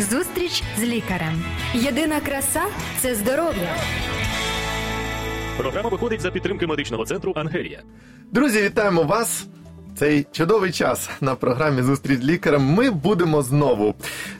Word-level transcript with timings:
Зустріч 0.00 0.62
з 0.78 0.82
лікарем. 0.82 1.44
Єдина 1.74 2.20
краса 2.20 2.62
це 3.00 3.14
здоров'я. 3.14 3.76
Програма 5.56 5.88
виходить 5.88 6.20
за 6.20 6.30
підтримки 6.30 6.66
медичного 6.66 7.04
центру 7.04 7.32
Ангелія. 7.36 7.82
Друзі, 8.32 8.62
вітаємо 8.62 9.02
вас! 9.02 9.46
Цей 9.98 10.26
чудовий 10.32 10.72
час 10.72 11.10
на 11.20 11.34
програмі 11.34 11.82
Зустріч 11.82 12.20
з 12.20 12.24
лікарем. 12.24 12.62
Ми 12.62 12.90
будемо 12.90 13.42
знову 13.42 13.94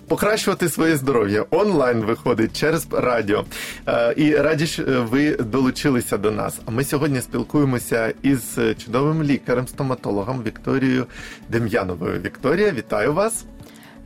покращувати 0.09 0.69
своє 0.69 0.97
здоров'я. 0.97 1.45
Онлайн 1.51 2.01
виходить 2.01 2.57
через 2.61 2.87
радіо. 2.93 3.45
Е, 3.89 4.15
І 4.17 4.37
раді 4.37 4.67
що 4.67 4.83
ви 5.11 5.37
долучилися 5.37 6.19
до 6.19 6.31
нас. 6.31 6.61
А 6.67 6.71
ми 6.71 6.85
сьогодні 6.85 7.21
спілкуємося 7.21 8.15
із 8.23 8.59
чудовим 8.85 9.23
лікарем, 9.23 9.67
стоматологом 9.69 10.43
Вікторією 10.43 11.07
Дем'яновою. 11.49 12.21
Вікторія, 12.21 12.73
вітаю 12.73 13.13
вас! 13.13 13.45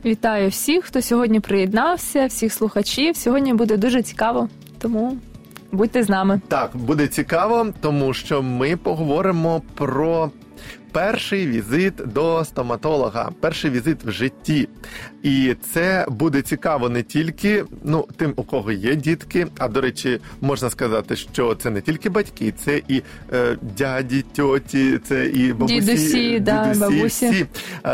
Вітаю 0.05 0.49
всіх, 0.49 0.85
хто 0.85 1.01
сьогодні 1.01 1.39
приєднався, 1.39 2.25
всіх 2.25 2.53
слухачів. 2.53 3.15
Сьогодні 3.15 3.53
буде 3.53 3.77
дуже 3.77 4.01
цікаво, 4.01 4.49
тому 4.79 5.17
будьте 5.71 6.03
з 6.03 6.09
нами. 6.09 6.41
Так, 6.47 6.71
буде 6.73 7.07
цікаво, 7.07 7.67
тому 7.81 8.13
що 8.13 8.41
ми 8.41 8.77
поговоримо 8.77 9.61
про 9.75 10.31
перший 10.91 11.47
візит 11.47 11.93
до 11.95 12.45
стоматолога, 12.45 13.29
перший 13.39 13.71
візит 13.71 14.03
в 14.03 14.11
житті. 14.11 14.69
І 15.23 15.55
це 15.73 16.05
буде 16.09 16.41
цікаво 16.41 16.89
не 16.89 17.03
тільки 17.03 17.63
ну, 17.83 18.07
тим, 18.17 18.33
у 18.35 18.43
кого 18.43 18.71
є 18.71 18.95
дітки, 18.95 19.47
а 19.57 19.67
до 19.67 19.81
речі, 19.81 20.19
можна 20.41 20.69
сказати, 20.69 21.15
що 21.15 21.55
це 21.55 21.69
не 21.69 21.81
тільки 21.81 22.09
батьки, 22.09 22.53
це 22.65 22.81
і 22.87 23.01
е, 23.33 23.57
дяді, 23.77 24.21
тьоті, 24.35 24.99
це 25.07 25.25
і 25.25 25.53
бабусі, 25.53 25.79
Дідусі, 25.81 26.39
да, 26.39 26.73
бабусі. 26.79 27.29
всі, 27.29 27.45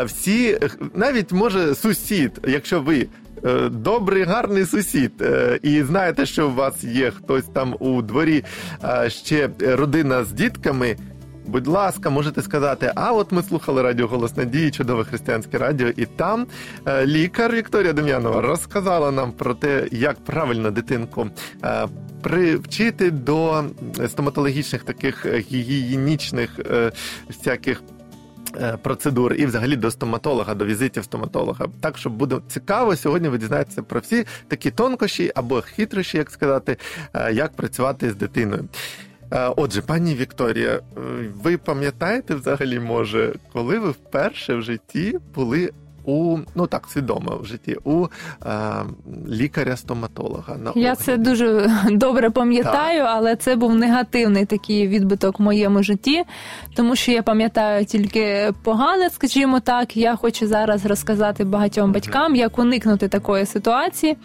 всі, 0.04 0.58
навіть 0.94 1.32
може 1.32 1.74
сусід, 1.74 2.32
якщо 2.48 2.80
ви. 2.80 3.06
е, 3.44 3.68
Добрий, 3.68 4.22
гарний 4.24 4.66
сусід, 4.66 5.12
е, 5.20 5.58
і 5.62 5.82
знаєте, 5.82 6.26
що 6.26 6.48
у 6.48 6.54
вас 6.54 6.84
є 6.84 7.10
хтось 7.10 7.44
там 7.52 7.76
у 7.80 8.02
дворі, 8.02 8.44
ще 9.08 9.50
родина 9.60 10.24
з 10.24 10.32
дітками. 10.32 10.96
Будь 11.48 11.66
ласка, 11.66 12.10
можете 12.10 12.42
сказати, 12.42 12.92
а 12.94 13.12
от 13.12 13.32
ми 13.32 13.42
слухали 13.42 13.82
радіо 13.82 14.06
Голос 14.06 14.36
Надії, 14.36 14.70
чудове 14.70 15.04
християнське 15.04 15.58
радіо, 15.58 15.88
і 15.96 16.06
там 16.06 16.46
е, 16.86 17.06
лікар 17.06 17.52
Вікторія 17.52 17.92
Дем'янова 17.92 18.40
розказала 18.40 19.10
нам 19.10 19.32
про 19.32 19.54
те, 19.54 19.88
як 19.92 20.24
правильно 20.24 20.70
дитинку 20.70 21.30
е, 21.64 21.88
привчити 22.22 23.10
до 23.10 23.64
стоматологічних 24.08 24.84
таких 24.84 25.26
гігієнічних 25.26 26.58
е, 26.58 26.92
всяких. 27.28 27.82
Процедур 28.82 29.34
і 29.34 29.46
взагалі 29.46 29.76
до 29.76 29.90
стоматолога, 29.90 30.54
до 30.54 30.64
візитів 30.64 31.04
стоматолога. 31.04 31.66
Так 31.80 31.98
що 31.98 32.10
буде 32.10 32.36
цікаво. 32.48 32.96
Сьогодні 32.96 33.28
ви 33.28 33.38
дізнаєтеся 33.38 33.82
про 33.82 34.00
всі 34.00 34.24
такі 34.48 34.70
тонкощі 34.70 35.32
або 35.34 35.60
хитрощі, 35.60 36.18
як 36.18 36.30
сказати, 36.30 36.76
як 37.32 37.52
працювати 37.52 38.10
з 38.10 38.16
дитиною. 38.16 38.68
Е, 39.32 39.52
Отже, 39.56 39.82
пані 39.82 40.14
Вікторія, 40.14 40.74
е, 40.74 40.80
ви 41.42 41.58
пам'ятаєте 41.58 42.34
взагалі, 42.34 42.80
може, 42.80 43.34
коли 43.52 43.78
ви 43.78 43.90
вперше 43.90 44.54
в 44.54 44.62
житті 44.62 45.18
були 45.34 45.70
у 46.08 46.38
ну 46.54 46.66
так 46.66 46.86
свідомо 46.88 47.38
в 47.42 47.46
житті 47.46 47.76
у 47.84 48.06
е, 48.46 48.50
лікаря-стоматолога? 49.28 50.56
На 50.56 50.72
Я 50.74 50.92
огляді? 50.92 51.02
це 51.02 51.16
дуже 51.16 51.70
добре 51.90 52.30
пам'ятаю, 52.30 53.04
але 53.06 53.36
це 53.36 53.56
був 53.56 53.74
негативний 53.74 54.44
такий 54.44 54.88
відбиток 54.88 55.40
в 55.40 55.42
моєму 55.42 55.82
житті, 55.82 56.24
тому 56.76 56.96
що 56.96 57.12
я 57.12 57.22
пам'ятаю 57.22 57.84
тільки 57.84 58.52
погане, 58.62 59.10
скажімо 59.10 59.60
так. 59.60 59.96
Я 59.96 60.16
хочу 60.16 60.46
зараз 60.46 60.86
розказати 60.86 61.44
багатьом 61.44 61.92
батькам, 61.92 62.36
як 62.36 62.58
уникнути 62.58 63.08
такої 63.08 63.46
ситуації, 63.46 64.16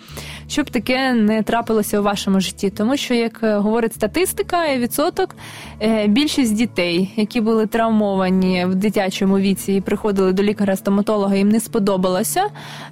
щоб 0.47 0.69
таке 0.69 1.13
не 1.13 1.43
трапилося 1.43 1.99
у 1.99 2.03
вашому 2.03 2.39
житті. 2.39 2.69
Тому 2.69 2.97
що, 2.97 3.13
як 3.13 3.39
говорить 3.41 3.93
статистика 3.93 4.65
і 4.65 4.79
відсоток, 4.79 5.35
е, 5.81 6.07
більшість 6.07 6.55
дітей, 6.55 7.13
які 7.15 7.41
були 7.41 7.67
травмовані 7.67 8.65
в 8.65 8.75
дитячому 8.75 9.39
віці 9.39 9.73
і 9.73 9.81
приходили 9.81 10.33
до 10.33 10.43
лікаря-стоматолога, 10.43 11.35
їм 11.35 11.49
не 11.49 11.59
сподобалося 11.59 11.72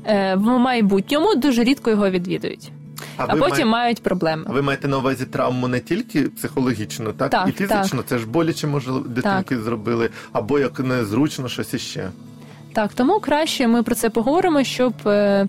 е, 0.05 0.35
в 0.35 0.41
майбутньому 0.41 1.35
дуже 1.35 1.63
рідко 1.63 1.89
його 1.89 2.09
відвідують. 2.09 2.71
А, 3.17 3.23
а 3.27 3.35
потім 3.35 3.49
має- 3.49 3.65
мають 3.65 4.03
проблеми. 4.03 4.43
А 4.47 4.51
ви 4.51 4.61
маєте 4.61 4.87
на 4.87 4.97
увазі 4.97 5.25
травму 5.25 5.67
не 5.67 5.79
тільки 5.79 6.21
психологічну, 6.21 7.11
так, 7.13 7.29
Так, 7.29 7.47
і 7.49 7.51
фізично. 7.51 8.03
Це 8.05 8.17
ж 8.17 8.27
боляче, 8.27 8.67
може, 8.67 8.91
дитинки 9.05 9.59
зробили, 9.59 10.09
або 10.31 10.59
як 10.59 10.79
незручно 10.79 11.49
щось 11.49 11.73
іще. 11.73 12.09
Так, 12.73 12.93
тому 12.93 13.19
краще 13.19 13.67
ми 13.67 13.83
про 13.83 13.95
це 13.95 14.09
поговоримо, 14.09 14.63
щоб, 14.63 14.93
е, 15.05 15.47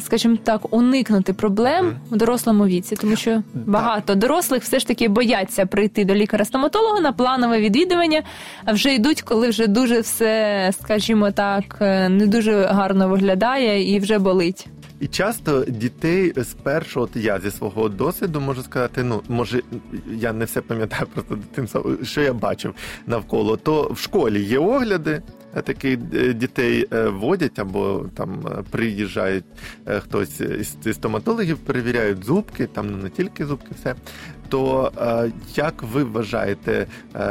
скажімо 0.00 0.36
так, 0.44 0.74
уникнути 0.74 1.32
проблем 1.32 1.96
в 2.10 2.16
дорослому 2.16 2.66
віці, 2.66 2.96
тому 2.96 3.16
що 3.16 3.42
багато 3.54 4.14
дорослих 4.14 4.62
все 4.62 4.78
ж 4.78 4.86
таки 4.86 5.08
бояться 5.08 5.66
прийти 5.66 6.04
до 6.04 6.14
лікаря-стоматолога 6.14 7.00
на 7.00 7.12
планове 7.12 7.60
відвідування, 7.60 8.22
а 8.64 8.72
вже 8.72 8.94
йдуть, 8.94 9.22
коли 9.22 9.48
вже 9.48 9.66
дуже 9.66 10.00
все, 10.00 10.70
скажімо 10.82 11.30
так, 11.30 11.78
е, 11.80 12.08
не 12.08 12.26
дуже 12.26 12.64
гарно 12.64 13.08
виглядає 13.08 13.94
і 13.94 13.98
вже 13.98 14.18
болить. 14.18 14.66
І 15.00 15.06
часто 15.06 15.64
дітей 15.64 16.32
спершу, 16.44 17.00
от 17.00 17.16
я 17.16 17.40
зі 17.40 17.50
свого 17.50 17.88
досвіду 17.88 18.40
можу 18.40 18.62
сказати, 18.62 19.02
ну 19.02 19.22
може 19.28 19.62
я 20.12 20.32
не 20.32 20.44
все 20.44 20.60
пам'ятаю 20.60 21.06
просто 21.14 21.34
дитинства, 21.34 21.82
що 22.02 22.20
я 22.20 22.32
бачив 22.32 22.74
навколо. 23.06 23.56
То 23.56 23.90
в 23.92 23.98
школі 23.98 24.42
є 24.42 24.58
огляди, 24.58 25.22
е, 25.56 25.62
такі 25.62 25.98
е, 26.14 26.32
дітей 26.32 26.86
е, 26.92 27.08
водять 27.08 27.58
або 27.58 28.06
там 28.14 28.44
приїжджають 28.70 29.44
хтось 29.98 30.40
із 30.40 30.94
стоматологів, 30.94 31.58
перевіряють 31.58 32.24
зубки, 32.24 32.66
там 32.66 32.90
ну, 32.90 32.96
не 32.96 33.08
тільки 33.08 33.46
зубки, 33.46 33.68
все. 33.80 33.94
То 34.48 34.92
як 35.54 35.82
ви 35.82 36.04
вважаєте, 36.04 36.86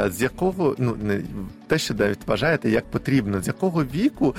з 0.08 0.22
якого 0.22 0.76
ну 0.78 0.96
не 1.04 1.22
те, 1.68 1.78
що 1.78 1.94
навіть 1.94 2.28
вважаєте, 2.28 2.70
як 2.70 2.92
потрібно, 2.92 3.42
з 3.42 3.48
якого 3.48 3.84
віку 3.84 4.36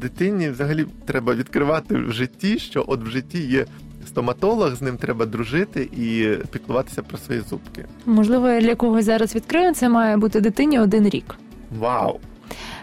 дитині 0.00 0.50
взагалі 0.50 0.86
треба 1.04 1.34
відкривати 1.34 1.94
в 1.96 2.12
житті, 2.12 2.58
що 2.58 2.84
от 2.88 3.02
в 3.02 3.06
житті 3.06 3.38
є 3.40 3.66
стоматолог, 4.06 4.74
з 4.74 4.82
ним 4.82 4.96
треба 4.96 5.26
дружити 5.26 5.82
і 5.82 6.28
піклуватися 6.52 7.02
про 7.02 7.18
свої 7.18 7.40
зубки. 7.40 7.84
Можливо, 8.06 8.60
для 8.60 8.74
когось 8.74 9.04
зараз 9.04 9.34
відкрию, 9.34 9.74
це 9.74 9.88
має 9.88 10.16
бути 10.16 10.40
дитині 10.40 10.80
один 10.80 11.08
рік. 11.08 11.34
Вау! 11.78 12.20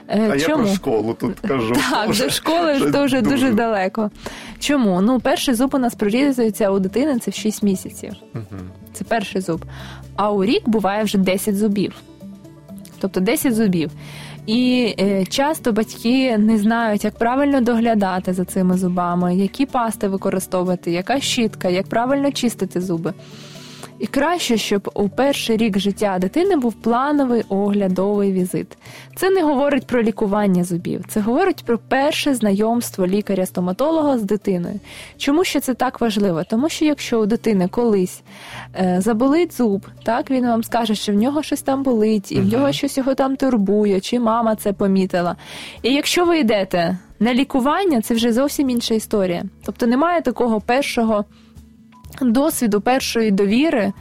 Е, 0.10 0.30
А 0.32 0.40
Чому? 0.40 0.64
я 0.64 0.64
про 0.64 0.76
школу 0.76 1.14
тут 1.14 1.40
кажу. 1.40 1.74
Так, 1.92 2.18
до 2.18 2.30
школи 2.30 2.76
ж 2.76 2.92
то 2.92 3.06
вже 3.06 3.22
дуже 3.22 3.52
далеко. 3.52 4.12
Чому? 4.60 5.02
Ну, 5.02 5.20
перший 5.20 5.54
зуб 5.54 5.76
у 5.76 5.78
нас 5.78 5.96
прорізується 5.96 6.70
у 6.72 6.80
дитини 6.80 7.20
це 7.20 7.32
в 7.32 7.34
6 7.34 7.64
місяців. 7.64 8.14
Мгм. 8.34 8.70
Це 8.94 9.04
перший 9.04 9.42
зуб. 9.42 9.66
А 10.16 10.32
у 10.32 10.46
рік 10.46 10.70
буває 10.70 11.04
вже 11.04 11.18
10 11.18 11.58
зубів. 11.58 11.94
Тобто 13.00 13.20
10 13.20 13.56
зубів. 13.56 13.92
І 14.46 14.96
е, 15.00 15.26
часто 15.26 15.72
батьки 15.72 16.38
не 16.38 16.58
знають, 16.58 17.04
як 17.04 17.18
правильно 17.18 17.62
доглядати 17.62 18.34
за 18.34 18.46
цими 18.46 18.78
зубами, 18.78 19.36
які 19.36 19.66
пасти 19.66 20.08
використовувати, 20.08 20.92
яка 20.92 21.20
щітка, 21.20 21.70
як 21.70 21.88
правильно 21.88 22.32
чистити 22.32 22.82
зуби. 22.82 23.14
І 24.00 24.08
краще, 24.08 24.58
щоб 24.58 24.90
у 24.94 25.10
перший 25.10 25.58
рік 25.58 25.80
життя 25.80 26.18
дитини 26.20 26.56
був 26.56 26.74
плановий 26.74 27.44
оглядовий 27.50 28.32
візит. 28.34 28.78
Це 29.16 29.30
не 29.30 29.44
говорить 29.44 29.88
про 29.88 30.04
лікування 30.04 30.64
зубів, 30.64 31.06
це 31.08 31.20
говорить 31.20 31.64
про 31.66 31.78
перше 31.78 32.34
знайомство 32.34 33.08
лікаря-стоматолога 33.08 34.18
з 34.18 34.24
дитиною. 34.24 34.80
Чому 35.18 35.44
ще 35.44 35.60
це 35.60 35.74
так 35.74 36.02
важливо? 36.02 36.44
Тому 36.50 36.70
що 36.70 36.86
якщо 36.86 37.20
у 37.20 37.26
дитини 37.26 37.68
колись 37.68 38.22
е, 38.76 38.98
заболить 39.02 39.58
зуб, 39.58 39.88
так 40.04 40.32
він 40.32 40.46
вам 40.46 40.64
скаже, 40.64 40.96
що 40.96 41.12
в 41.12 41.16
нього 41.16 41.44
щось 41.44 41.62
там 41.62 41.84
болить, 41.84 42.32
і 42.32 42.40
в 42.40 42.46
нього 42.46 42.72
щось 42.72 42.98
його 42.98 43.16
там 43.16 43.36
турбує, 43.36 44.00
чи 44.00 44.20
мама 44.20 44.56
це 44.56 44.74
помітила. 44.74 45.36
І 45.82 45.94
якщо 45.94 46.26
ви 46.26 46.40
йдете 46.40 46.98
на 47.20 47.34
лікування, 47.34 48.02
це 48.02 48.14
вже 48.14 48.34
зовсім 48.34 48.70
інша 48.70 48.94
історія. 48.94 49.44
Тобто 49.66 49.88
немає 49.88 50.22
такого 50.22 50.62
першого 50.62 51.26
досвіду, 52.22 52.82
першої 52.82 53.32
довіри 53.32 53.94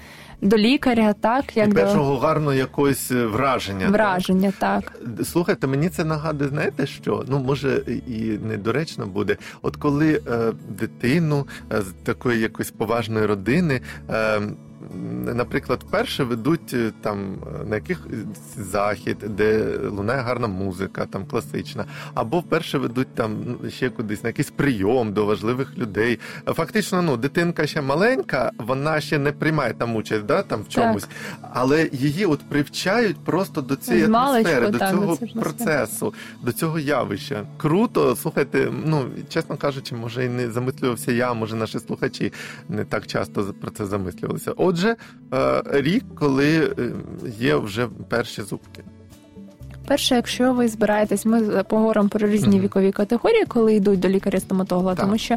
до 0.42 0.56
лікаря, 0.56 1.12
так 1.20 1.56
як 1.56 1.68
І 1.68 1.70
до 1.70 1.76
першого 1.76 2.18
гарного 2.18 2.54
якогось 2.54 3.10
е, 3.10 3.26
враження. 3.26 3.80
так? 3.80 3.90
враження, 3.92 4.52
так. 4.58 4.92
Слухайте, 5.24 5.66
мені 5.66 5.88
це 5.88 6.04
нагадує, 6.04 6.50
знаєте 6.50 6.86
що? 6.86 7.24
Ну, 7.28 7.38
може, 7.38 7.82
і 8.06 8.38
недоречно 8.48 9.06
буде. 9.06 9.36
От 9.62 9.76
коли 9.76 10.20
е, 10.26 10.52
дитину 10.68 11.46
е, 11.72 11.82
з 11.82 11.86
такої 12.04 12.40
якоїсь 12.40 12.70
поважної 12.70 13.26
родини. 13.26 13.80
Е, 14.10 14.40
наприклад, 15.34 15.84
вперше 15.88 16.24
ведуть 16.24 16.74
е, 16.74 16.92
там 17.00 17.36
на 17.66 17.74
яких 17.74 18.06
захід, 18.56 19.16
де 19.18 19.78
лунає 19.88 20.20
гарна 20.20 20.48
музика, 20.48 21.06
там 21.06 21.26
класична, 21.26 21.84
або 22.14 22.40
вперше 22.40 22.78
ведуть 22.78 23.14
там 23.14 23.36
ну, 23.62 23.70
ще 23.70 23.90
кудись 23.90 24.22
на 24.22 24.28
якийсь 24.28 24.50
прийом 24.50 25.12
до 25.12 25.26
важливих 25.26 25.78
людей. 25.78 26.18
Фактично, 26.46 27.02
ну 27.02 27.16
дитинка 27.16 27.66
ще 27.66 27.80
маленька, 27.80 28.50
вона 28.58 29.00
ще 29.00 29.18
не 29.18 29.32
приймає 29.32 29.74
там 29.74 29.96
участь, 29.96 30.26
да, 30.26 30.42
там 30.42 30.62
в 30.62 30.68
чомусь, 30.68 31.08
але 31.52 31.88
її 31.92 32.26
от 32.26 32.40
привчають 32.40 33.16
просто 33.24 33.60
до 33.60 33.76
цієї 33.76 34.04
З 34.04 34.08
маличку, 34.08 34.52
атмосфери, 34.52 34.70
до 34.70 34.78
так, 34.78 34.90
цього 34.90 35.16
до 35.16 35.40
процесу, 35.40 36.14
до 36.42 36.52
цього 36.52 36.78
явища. 36.78 37.46
Круто, 37.56 38.16
слухайте, 38.16 38.72
ну 38.84 39.04
чесно 39.28 39.56
кажучи, 39.56 39.94
може 39.94 40.24
і 40.24 40.28
не 40.28 40.50
замислювався 40.50 41.12
я, 41.12 41.34
може 41.34 41.56
наші 41.56 41.78
слухачі 41.78 42.32
не 42.68 42.84
так 42.84 43.06
часто 43.06 43.54
про 43.60 43.70
це 43.70 43.86
замислювалися. 43.86 44.52
Отже, 44.56 44.85
е, 44.86 45.62
рік, 45.66 46.04
коли 46.14 46.74
е, 46.78 46.92
є 47.38 47.56
вже 47.56 47.88
перші 48.08 48.42
зубки. 48.42 48.84
Перше, 49.88 50.14
якщо 50.14 50.52
ви 50.52 50.68
збираєтесь, 50.68 51.26
ми 51.26 51.64
поговоримо 51.68 52.08
про 52.08 52.28
різні 52.28 52.56
Мгм. 52.56 52.64
вікові 52.64 52.92
категорії, 52.92 53.44
коли 53.48 53.74
йдуть 53.74 54.00
до 54.00 54.08
лікаря-стоматолога. 54.08 54.94
Так. 54.94 55.04
Тому 55.04 55.18
що 55.18 55.34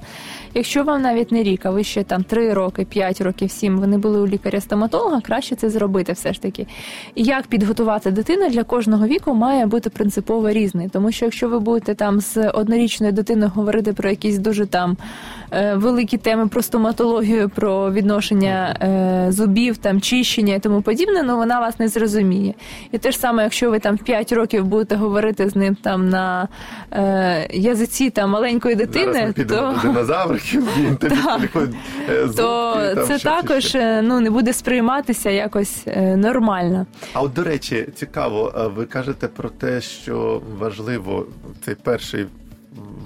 якщо 0.54 0.84
вам 0.84 1.02
навіть 1.02 1.32
не 1.32 1.44
рік, 1.44 1.66
а 1.66 1.72
ви 1.72 1.84
ще 1.84 2.04
там 2.04 2.24
3 2.24 2.54
роки, 2.54 2.86
5 2.86 3.22
років, 3.22 3.52
7, 3.52 3.78
ви 3.80 3.88
не 3.88 3.98
були 3.98 4.20
у 4.20 4.28
лікаря-стоматолога, 4.28 5.22
краще 5.22 5.56
це 5.56 5.70
зробити 5.70 6.14
все 6.14 6.34
ж 6.34 6.42
таки. 6.42 6.68
І 7.16 7.24
як 7.24 7.48
підготувати 7.48 8.12
дитину 8.12 8.50
для 8.50 8.64
кожного 8.64 9.08
віку 9.08 9.34
має 9.34 9.66
бути 9.66 9.90
принципово 9.90 10.50
різний. 10.50 10.90
Тому 10.90 11.12
що 11.12 11.26
якщо 11.26 11.50
ви 11.50 11.60
будете 11.60 11.96
там 11.96 12.20
з 12.22 12.50
однорічною 12.50 13.14
дитиною 13.14 13.52
говорити 13.56 13.94
про 13.94 14.10
якісь 14.10 14.38
дуже 14.38 14.66
там 14.66 14.98
е, 15.52 15.76
великі 15.76 16.18
теми 16.18 16.48
про 16.48 16.62
стоматологію, 16.62 17.50
про 17.50 17.92
відношення 17.92 18.76
е, 18.82 19.32
зубів, 19.32 19.78
там 19.78 20.02
чищення 20.02 20.56
і 20.56 20.60
тому 20.60 20.82
подібне, 20.82 21.24
ну 21.24 21.38
вона 21.38 21.60
вас 21.60 21.80
не 21.80 21.88
зрозуміє. 21.88 22.54
І 22.92 22.98
те 22.98 23.12
ж 23.12 23.18
саме, 23.20 23.44
якщо 23.44 23.72
ви 23.72 23.80
там 23.80 23.96
в 23.96 24.04
5 24.04 24.32
років 24.32 24.39
будете 24.66 24.96
говорити 24.96 25.50
з 25.50 25.56
ним 25.56 25.76
там 25.76 26.10
на 26.10 26.48
е, 26.92 27.48
язиці 27.54 28.10
там 28.10 28.30
маленької 28.30 28.76
Зараз 28.76 28.90
дитини, 28.90 29.26
ми 29.28 29.34
підемо 29.34 29.74
то 29.74 29.76
до 29.76 29.88
динозавриків, 29.88 30.68
він 30.78 30.96
тобі 30.96 31.16
е, 32.10 32.28
то 32.36 32.76
там 32.96 33.06
це 33.08 33.20
також 33.20 33.76
е, 33.76 34.02
ну 34.02 34.20
не 34.20 34.30
буде 34.30 34.54
сприйматися 34.54 35.30
якось 35.30 35.84
е, 35.88 36.18
нормально. 36.18 36.86
А 37.14 37.22
от 37.22 37.34
до 37.34 37.44
речі, 37.44 37.88
цікаво, 37.96 38.72
ви 38.76 38.86
кажете 38.86 39.28
про 39.28 39.50
те, 39.50 39.82
що 39.82 40.42
важливо 40.60 41.26
цей 41.66 41.76
перший 41.76 42.26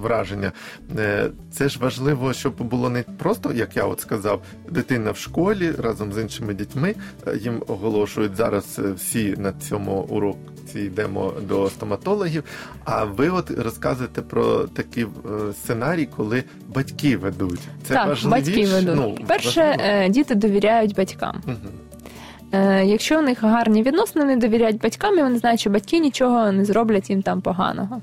враження. 0.04 0.52
Е, 0.98 1.30
Це 1.52 1.70
ж 1.70 1.80
важливо, 1.80 2.34
щоб 2.34 2.54
було 2.64 2.90
не 2.90 3.04
просто, 3.04 3.54
як 3.54 3.76
я 3.78 3.84
от 3.84 4.00
сказав, 4.00 4.42
дитина 4.70 5.12
в 5.12 5.18
школі 5.18 5.72
разом 5.72 6.14
з 6.14 6.18
іншими 6.22 6.54
дітьми. 6.54 6.96
е, 7.28 7.38
Їм 7.38 7.64
оголошують 7.68 8.36
зараз 8.36 8.80
е, 8.80 8.92
всі 8.92 9.36
на 9.38 9.54
цьому 9.54 9.92
уроці 10.02 10.80
йдемо 10.80 11.34
до 11.48 11.70
стоматологів. 11.70 12.44
А 12.86 13.04
ви 13.04 13.30
от 13.30 13.52
розказуєте 13.52 14.22
про 14.22 14.58
такий 14.64 15.06
сценарій, 15.54 16.06
коли 16.18 16.44
батьки 16.76 17.18
ведуть. 17.18 17.60
Це 17.88 17.94
так, 17.94 18.18
батьки 18.26 18.66
ведуть. 18.66 18.96
Ну, 18.96 19.18
Перше, 19.28 19.76
важливо. 19.78 20.10
діти 20.10 20.36
довіряють 20.36 20.96
батькам. 20.96 21.42
Якщо 22.84 23.20
у 23.20 23.22
них 23.22 23.44
гарні 23.44 23.84
відносини, 23.84 24.26
не 24.26 24.38
довіряють 24.38 24.82
батькам, 24.82 25.20
і 25.20 25.22
вони 25.22 25.38
знають, 25.38 25.60
що 25.60 25.70
батьки 25.70 26.00
нічого 26.00 26.52
не 26.52 26.66
зроблять 26.66 27.10
їм 27.10 27.22
там 27.22 27.42
поганого. 27.42 28.02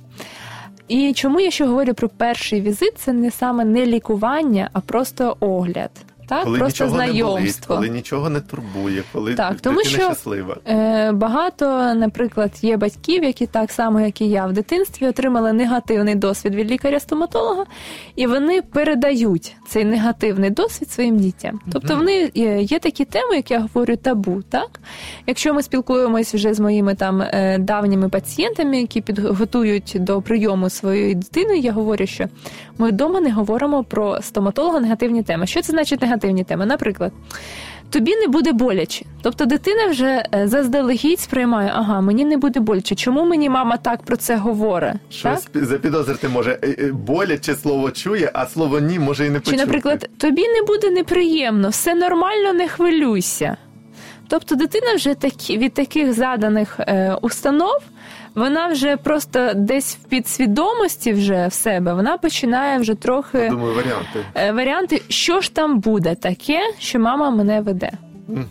І 0.90 1.12
чому 1.12 1.40
я 1.40 1.50
ще 1.50 1.66
говорю 1.66 1.94
про 1.94 2.08
перший 2.08 2.60
візит, 2.60 2.92
це 2.96 3.12
не 3.12 3.30
саме 3.30 3.64
не 3.64 3.86
лікування, 3.86 4.70
а 4.72 4.80
просто 4.80 5.36
огляд. 5.40 5.90
Так, 6.30 6.44
коли 6.44 6.58
просто 6.58 6.84
нічого 6.84 7.02
не 7.02 7.06
болить, 7.06 7.16
знайомство. 7.34 7.74
коли 7.76 7.88
нічого 7.88 8.30
не 8.30 8.40
турбує, 8.40 9.02
коли 9.12 9.34
Так, 9.34 9.60
тому 9.60 9.80
що- 9.84 9.90
щаслива. 10.00 10.56
Е, 10.68 11.12
Багато, 11.12 11.94
наприклад, 11.94 12.50
є 12.62 12.76
батьків, 12.76 13.24
які 13.24 13.46
так 13.46 13.72
само, 13.72 14.00
як 14.00 14.20
і 14.20 14.28
я 14.28 14.46
в 14.46 14.52
дитинстві, 14.52 15.06
отримали 15.08 15.52
негативний 15.52 16.14
досвід 16.14 16.54
від 16.54 16.70
лікаря-стоматолога, 16.70 17.64
і 18.16 18.26
вони 18.26 18.62
передають 18.62 19.56
цей 19.68 19.84
негативний 19.84 20.50
досвід 20.50 20.90
своїм 20.90 21.18
дітям. 21.18 21.60
Тобто, 21.72 21.96
вони 21.96 22.30
е, 22.36 22.62
є 22.62 22.78
такі 22.78 23.04
теми, 23.04 23.36
як 23.36 23.50
я 23.50 23.60
говорю, 23.60 23.96
табу. 23.96 24.42
Так, 24.48 24.80
якщо 25.26 25.54
ми 25.54 25.62
спілкуємось 25.62 26.34
вже 26.34 26.54
з 26.54 26.60
моїми 26.60 26.94
там 26.94 27.22
е, 27.22 27.58
давніми 27.60 28.08
пацієнтами, 28.08 28.80
які 28.80 29.00
підготують 29.00 29.96
до 30.00 30.22
прийому 30.22 30.70
своєї 30.70 31.14
дитини, 31.14 31.58
я 31.58 31.72
говорю, 31.72 32.06
що 32.06 32.24
ми 32.78 32.88
вдома 32.88 33.20
не 33.20 33.32
говоримо 33.32 33.84
про 33.84 34.22
стоматолога 34.22 34.80
негативні 34.80 35.22
теми. 35.22 35.46
Що 35.46 35.62
це 35.62 35.72
значить 35.72 36.02
негативні 36.02 36.19
теми? 36.20 36.66
Наприклад 36.66 37.12
тобі 37.90 38.16
не 38.16 38.28
буде 38.28 38.52
боляче. 38.52 39.04
Тобто 39.22 39.44
дитина 39.44 39.86
вже 39.86 40.24
е, 40.34 40.48
заздалегідь 40.48 41.20
сприймає, 41.20 41.72
ага, 41.74 42.00
мені 42.00 42.24
не 42.24 42.36
буде 42.36 42.60
боляче. 42.60 42.94
Чому 42.94 43.24
мені 43.24 43.48
мама 43.48 43.76
так 43.76 44.02
про 44.02 44.16
це 44.16 44.36
говорить? 44.36 44.94
Щось 45.10 45.42
Так? 45.42 45.52
пі- 45.62 45.64
запідозрити 45.64 46.28
може 46.28 46.58
Е, 46.62 46.76
е, 46.78 46.92
боляче 46.92 47.54
слово 47.54 47.90
чує, 47.90 48.30
а 48.34 48.46
слово 48.46 48.80
ні 48.80 48.98
може 48.98 49.26
і 49.26 49.30
не 49.30 49.40
Чи, 49.40 49.56
наприклад, 49.56 50.08
тобі 50.18 50.48
не 50.48 50.62
буде 50.66 50.90
неприємно, 50.90 51.68
все 51.68 51.94
нормально, 51.94 52.52
не 52.52 52.68
хвилюйся. 52.68 53.56
Тобто 54.28 54.54
дитина 54.54 54.94
вже 54.94 55.14
такі, 55.14 55.58
від 55.58 55.74
таких 55.74 56.12
заданих 56.12 56.80
е, 56.80 57.16
установ, 57.22 57.78
вона 58.34 58.66
вже 58.68 58.96
просто 58.96 59.52
десь 59.54 59.96
в 59.96 60.08
підсвідомості 60.08 61.12
вже 61.12 61.46
в 61.46 61.52
себе, 61.52 61.94
вона 61.94 62.16
починає 62.18 62.78
вже 62.78 62.94
трохи 62.94 63.48
Думаю, 63.48 63.74
варіанти. 63.74 64.24
е, 64.34 64.52
варіанти, 64.52 65.02
що 65.08 65.40
ж 65.40 65.54
там 65.54 65.78
буде 65.80 66.14
таке, 66.14 66.60
що 66.78 66.98
мама 66.98 67.30
мене 67.30 67.60
веде. 67.60 67.90
Угу. 68.28 68.44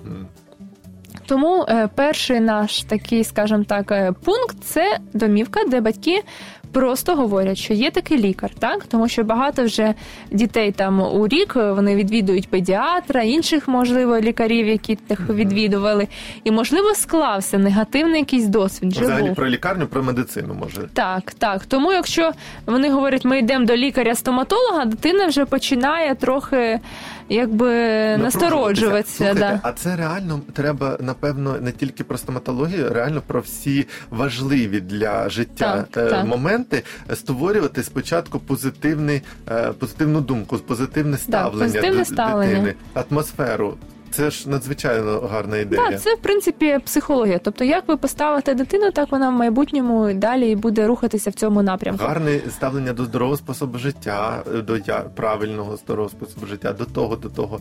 Тому 1.26 1.66
е, 1.70 1.90
перший 1.96 2.40
наш 2.40 2.84
такий, 2.84 3.24
скажімо 3.24 3.64
так, 3.68 3.92
е, 3.92 4.14
пункт 4.26 4.58
це 4.64 4.98
домівка, 5.14 5.60
де 5.68 5.82
батьки 5.82 6.24
просто 6.72 7.16
говорять, 7.16 7.58
що 7.58 7.74
є 7.74 7.92
такий 7.92 8.18
лікар, 8.18 8.52
так 8.60 8.86
тому 8.86 9.08
що 9.08 9.24
багато 9.24 9.64
вже 9.64 9.94
дітей 10.32 10.72
там 10.72 11.02
у 11.02 11.28
рік 11.28 11.54
е, 11.56 11.72
вони 11.72 11.96
відвідують 11.96 12.50
педіатра, 12.50 13.22
інших 13.22 13.68
можливо 13.68 14.20
лікарів, 14.20 14.68
які 14.68 14.98
їх 15.10 15.30
відвідували, 15.30 16.08
і 16.44 16.52
можливо 16.52 16.96
склався 16.96 17.58
негативний 17.58 18.20
якийсь 18.20 18.48
досвід. 18.48 18.92
Взагалі 18.92 19.28
був. 19.28 19.36
про 19.36 19.50
лікарню, 19.50 19.88
про 19.88 20.04
медицину 20.04 20.54
може. 20.54 20.82
Так, 20.94 21.34
так. 21.34 21.66
Тому 21.66 21.92
якщо 21.94 22.32
вони 22.66 22.92
говорять, 22.92 23.26
ми 23.26 23.40
йдемо 23.40 23.66
до 23.66 23.76
лікаря-стоматолога, 23.76 24.86
дитина 24.86 25.28
вже 25.28 25.46
починає 25.46 26.16
трохи 26.16 26.80
якби 27.30 27.70
насторожуватися. 28.18 29.34
Да. 29.34 29.60
А 29.64 29.72
це 29.72 29.96
реально 29.96 30.42
треба, 30.54 30.98
напевно, 31.00 31.58
не 31.62 31.72
тільки 31.72 32.04
про 32.04 32.18
стоматологію, 32.18 32.90
реально 32.94 33.22
про 33.28 33.40
всі 33.42 33.88
важливі 34.10 34.82
для 34.82 35.30
життя 35.30 35.86
Так, 35.92 36.06
е, 36.08 36.10
так. 36.10 36.26
моменти 36.26 36.84
створювати 37.14 37.84
спочатку 37.84 38.40
позитивний, 38.40 39.22
е, 39.52 39.72
позитивну 39.80 40.22
думку, 40.22 40.58
позитивне 40.58 41.18
ставлення 41.18 41.66
позитивне 41.66 42.00
до 42.00 42.06
ставлення. 42.06 42.54
дитини, 42.54 42.76
атмосферу. 42.94 43.78
Це 44.12 44.30
ж 44.32 44.50
надзвичайно 44.50 45.20
гарна 45.20 45.58
ідея. 45.58 45.90
Так, 45.90 46.02
це 46.02 46.16
в 46.16 46.18
принципі 46.18 46.80
психологія. 46.86 47.40
Тобто, 47.40 47.64
як 47.64 47.88
ви 47.88 47.98
поставите 47.98 48.54
дитину, 48.54 48.92
так 48.92 49.12
вона 49.12 49.30
в 49.30 49.34
майбутньому 49.34 50.14
далі 50.14 50.56
буде 50.56 50.88
рухатися 50.88 51.30
в 51.30 51.34
цьому 51.34 51.62
напрямку. 51.62 52.04
Гарне 52.06 52.40
ставлення 52.50 52.94
до 52.94 53.06
здорового 53.06 53.38
способу 53.38 53.78
життя, 53.78 54.44
до 54.68 54.78
я, 54.78 55.00
правильного 55.00 55.78
здорового 55.78 56.10
способу 56.10 56.46
життя, 56.48 56.74
до 56.74 56.86
того, 56.86 57.16
до 57.16 57.30
того. 57.30 57.60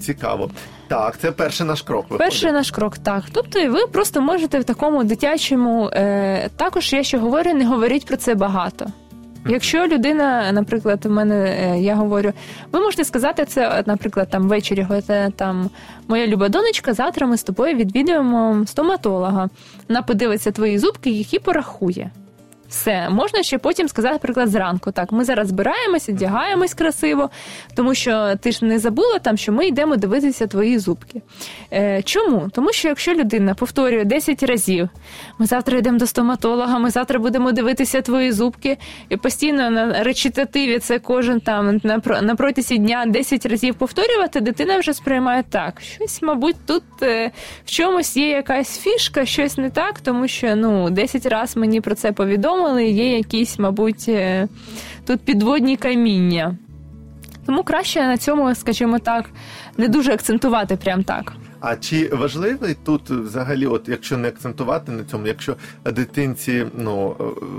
Цікаво. 0.00 0.50
Так, 0.88 1.18
це 1.18 1.32
перший 1.32 1.66
наш 1.66 1.82
крок. 1.82 2.02
Виходить. 2.02 2.18
Перший 2.18 2.52
наш 2.52 2.70
крок, 2.70 2.98
так. 2.98 3.22
Тобто, 3.32 3.70
ви 3.70 3.86
просто 3.86 4.20
можете 4.20 4.58
в 4.58 4.64
такому 4.64 5.04
дитячому 5.04 5.90
е, 5.92 6.50
також 6.56 6.92
я 6.92 7.02
ще 7.02 7.18
говорю, 7.18 7.54
не 7.54 7.66
говоріть 7.66 8.06
про 8.06 8.16
це 8.16 8.34
багато. 8.34 8.86
Якщо 9.48 9.86
людина, 9.86 10.52
наприклад, 10.52 11.04
в 11.04 11.10
мене 11.10 11.34
е, 11.34 11.80
я 11.80 11.94
говорю, 11.94 12.32
ви 12.72 12.80
можете 12.80 13.04
сказати 13.04 13.44
це, 13.44 13.82
наприклад, 13.86 14.28
там 14.30 14.48
ввечері, 14.48 14.82
говорите, 14.82 15.30
там 15.36 15.70
моя 16.08 16.26
люба 16.26 16.48
донечка, 16.48 16.94
завтра 16.94 17.26
ми 17.26 17.36
з 17.36 17.42
тобою 17.42 17.76
відвідуємо 17.76 18.64
стоматолога. 18.66 19.48
Вона 19.88 20.02
подивиться 20.02 20.50
твої 20.52 20.78
зубки, 20.78 21.10
які 21.10 21.38
порахує. 21.38 22.10
Все, 22.76 23.08
можна 23.10 23.42
ще 23.42 23.58
потім 23.58 23.88
сказати, 23.88 24.12
наприклад, 24.14 24.48
зранку. 24.48 24.92
Так, 24.92 25.12
ми 25.12 25.24
зараз 25.24 25.48
збираємося, 25.48 26.12
одягаємось 26.12 26.74
красиво, 26.74 27.30
тому 27.74 27.94
що 27.94 28.34
ти 28.40 28.52
ж 28.52 28.64
не 28.64 28.78
забула 28.78 29.18
там, 29.18 29.36
що 29.36 29.52
ми 29.52 29.66
йдемо 29.66 29.96
дивитися 29.96 30.46
твої 30.46 30.78
зубки. 30.78 31.22
Е, 31.72 32.02
чому? 32.02 32.48
Тому 32.52 32.72
що 32.72 32.88
якщо 32.88 33.14
людина 33.14 33.54
повторює 33.54 34.04
10 34.04 34.42
разів, 34.42 34.88
ми 35.38 35.46
завтра 35.46 35.78
йдемо 35.78 35.98
до 35.98 36.06
стоматолога, 36.06 36.78
ми 36.78 36.90
завтра 36.90 37.18
будемо 37.18 37.52
дивитися 37.52 38.00
твої 38.00 38.32
зубки, 38.32 38.78
і 39.08 39.16
постійно 39.16 39.70
на 39.70 40.02
речитативі 40.02 40.78
це 40.78 40.98
кожен 40.98 41.40
там 41.40 41.80
на, 41.84 42.00
про- 42.00 42.22
на 42.22 42.34
протязі 42.36 42.78
дня 42.78 43.04
10 43.06 43.46
разів 43.46 43.74
повторювати, 43.74 44.40
дитина 44.40 44.78
вже 44.78 44.92
сприймає 44.94 45.44
так. 45.50 45.80
Щось, 45.80 46.22
мабуть, 46.22 46.56
тут 46.66 46.82
е, 47.02 47.30
в 47.64 47.70
чомусь 47.70 48.16
є 48.16 48.28
якась 48.28 48.78
фішка, 48.78 49.24
щось 49.24 49.58
не 49.58 49.70
так, 49.70 50.00
тому 50.00 50.28
що 50.28 50.56
ну 50.56 50.90
10 50.90 51.26
разів 51.26 51.58
мені 51.58 51.80
про 51.80 51.94
це 51.94 52.12
повідомили, 52.12 52.65
є 52.80 53.16
якісь, 53.16 53.58
мабуть, 53.58 54.04
е, 54.08 54.48
тут 55.06 55.20
підводні 55.20 55.76
каміння. 55.76 56.56
Тому 57.46 57.62
краще 57.62 58.02
на 58.02 58.16
цьому, 58.16 58.54
скажімо 58.54 58.98
так, 58.98 59.30
не 59.76 59.88
дуже 59.88 60.12
акцентувати 60.12 60.76
прям 60.76 61.04
так. 61.04 61.32
А 61.68 61.76
чи 61.76 62.08
важливий 62.12 62.76
тут 62.84 63.10
взагалі, 63.10 63.66
от 63.66 63.88
якщо 63.88 64.16
не 64.18 64.28
акцентувати 64.28 64.92
на 64.92 65.04
цьому, 65.04 65.26
якщо 65.26 65.56
дитинці, 65.84 66.66
ну 66.78 67.16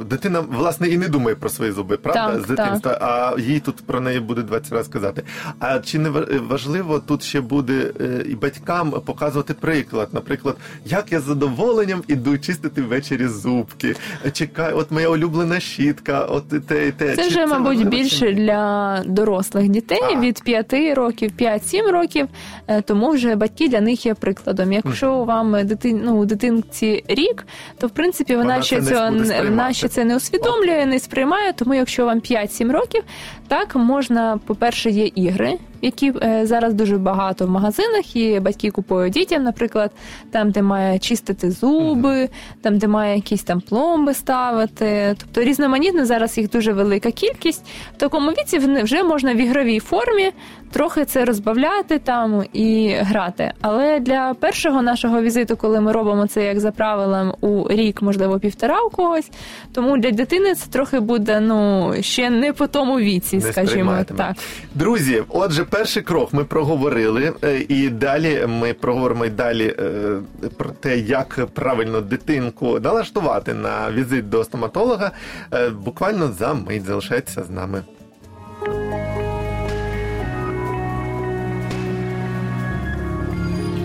дитина 0.09 0.39
власне 0.39 0.87
і 0.87 0.97
не 0.97 1.07
думає 1.07 1.35
про 1.35 1.49
свої 1.49 1.71
зуби, 1.71 1.97
правда? 1.97 2.31
Так, 2.33 2.41
З 2.41 2.47
дитинства, 2.47 2.97
а 3.01 3.39
їй 3.41 3.59
тут 3.59 3.75
про 3.75 4.01
неї 4.01 4.19
буде 4.19 4.41
20 4.41 4.73
разів 4.73 4.93
казати. 4.93 5.23
А 5.59 5.79
чи 5.79 5.99
не 5.99 6.09
ва- 6.09 6.25
важливо 6.49 6.99
тут 6.99 7.23
ще 7.23 7.41
буде 7.41 7.91
е, 8.01 8.25
і 8.29 8.35
батькам 8.35 8.91
показувати 8.91 9.53
приклад? 9.53 10.09
Наприклад, 10.11 10.55
як 10.85 11.11
я 11.11 11.19
з 11.19 11.23
задоволенням 11.23 12.03
іду 12.07 12.37
чистити 12.37 12.81
ввечері 12.81 13.27
зубки. 13.27 13.95
Чекай, 14.33 14.73
от 14.73 14.91
моя 14.91 15.09
улюблена 15.09 15.59
щітка, 15.59 16.25
от 16.25 16.43
і 16.53 16.59
те, 16.59 16.87
і 16.87 16.91
те. 16.91 17.15
Це 17.15 17.23
Чи 17.23 17.29
вже, 17.29 17.45
мабуть, 17.45 17.65
важливо, 17.67 17.89
більше 17.89 18.25
ні? 18.25 18.33
для 18.33 19.03
дорослих 19.07 19.69
дітей 19.69 20.01
А. 20.17 20.19
від 20.19 20.43
5 20.43 20.73
років, 20.95 21.31
5-7 21.39 21.91
років. 21.91 22.27
е, 22.67 22.81
Тому 22.81 23.09
вже 23.11 23.35
батьки 23.35 23.67
для 23.69 23.81
них 23.81 23.96
є 24.05 24.13
прикладом. 24.13 24.73
Якщо 24.73 25.23
вам 25.23 25.67
дитин, 25.67 26.01
ну, 26.05 26.25
дитинці 26.25 27.03
рік, 27.07 27.47
то 27.77 27.87
в 27.87 27.89
принципі 27.89 28.35
вона, 28.35 28.53
Вона 28.53 28.61
ще 28.63 28.81
це 28.81 28.91
цього 28.95 29.09
не- 29.09 29.41
вона 29.43 29.73
ще 29.73 29.87
це 29.87 30.03
не 30.05 30.15
усвідомлює, 30.15 30.85
не 30.85 30.99
сприймає. 30.99 31.53
Тому 31.53 31.73
якщо 31.73 32.05
вам 32.05 32.19
5-7 32.19 32.71
років, 32.71 33.03
так 33.47 33.75
можна, 33.75 34.39
по-перше, 34.45 34.89
є 34.89 35.05
ігри. 35.15 35.57
Які 35.81 36.13
е, 36.23 36.45
зараз 36.45 36.73
дуже 36.73 36.97
багато 36.97 37.45
в 37.45 37.49
магазинах, 37.49 38.15
і 38.15 38.39
батьки 38.39 38.71
купують 38.71 39.13
дітям, 39.13 39.43
наприклад, 39.43 39.91
там, 40.31 40.51
де 40.51 40.61
має 40.61 40.99
чистити 40.99 41.51
зуби, 41.51 42.29
там, 42.61 42.77
де 42.77 42.87
має 42.87 43.15
якісь 43.15 43.43
там 43.43 43.61
пломби 43.61 44.13
ставити. 44.13 45.15
Тобто 45.19 45.41
різноманітно 45.41 46.05
зараз 46.05 46.37
їх 46.37 46.49
дуже 46.49 46.73
велика 46.73 47.11
кількість. 47.11 47.65
В 47.95 47.97
такому 47.97 48.31
віці 48.31 48.57
вже 48.83 49.03
можна 49.03 49.33
в 49.33 49.37
ігровій 49.37 49.79
формі 49.79 50.31
трохи 50.71 51.05
це 51.05 51.25
розбавляти 51.25 51.99
там 51.99 52.43
і 52.53 52.95
грати. 52.99 53.53
Але 53.61 53.99
для 53.99 54.33
першого 54.33 54.81
нашого 54.81 55.21
візиту, 55.21 55.57
коли 55.57 55.81
ми 55.81 55.91
робимо 55.91 56.27
це 56.27 56.45
як 56.45 56.59
за 56.59 56.71
правилом 56.71 57.33
у 57.41 57.69
рік, 57.69 58.01
можливо, 58.01 58.39
півтора 58.39 58.81
у 58.81 58.89
когось, 58.89 59.29
тому 59.73 59.97
для 59.97 60.11
дитини 60.11 60.55
це 60.55 60.71
трохи 60.71 60.99
буде 60.99 61.39
ну 61.39 61.93
ще 62.01 62.29
не 62.29 62.53
по 62.53 62.67
тому 62.67 62.99
віці, 62.99 63.37
Не 63.37 63.41
скажімо 63.41 63.97
так. 64.17 64.35
Друзі, 64.75 65.23
отже, 65.29 65.65
перший 65.69 66.03
крок 66.03 66.33
ми 66.33 66.43
проговорили, 66.43 67.33
е, 67.43 67.65
і 67.69 67.89
далі 67.89 68.45
ми 68.47 68.73
проговоримо 68.73 69.25
й 69.25 69.29
далі 69.29 69.75
е, 69.79 70.19
про 70.57 70.69
те, 70.69 70.97
як 70.97 71.47
правильно 71.53 72.01
дитинку 72.01 72.79
налаштувати 72.79 73.53
на 73.53 73.91
візит 73.91 74.29
до 74.29 74.43
стоматолога. 74.43 75.11
Е, 75.53 75.69
Буквально 75.69 76.31
за 76.31 76.53
мить 76.53 76.85
залишайтеся 76.85 77.43
з 77.43 77.49
нами. 77.49 77.83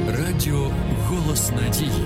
Радіо 0.08 0.70
Голос 1.06 1.50
Надії. 1.50 2.04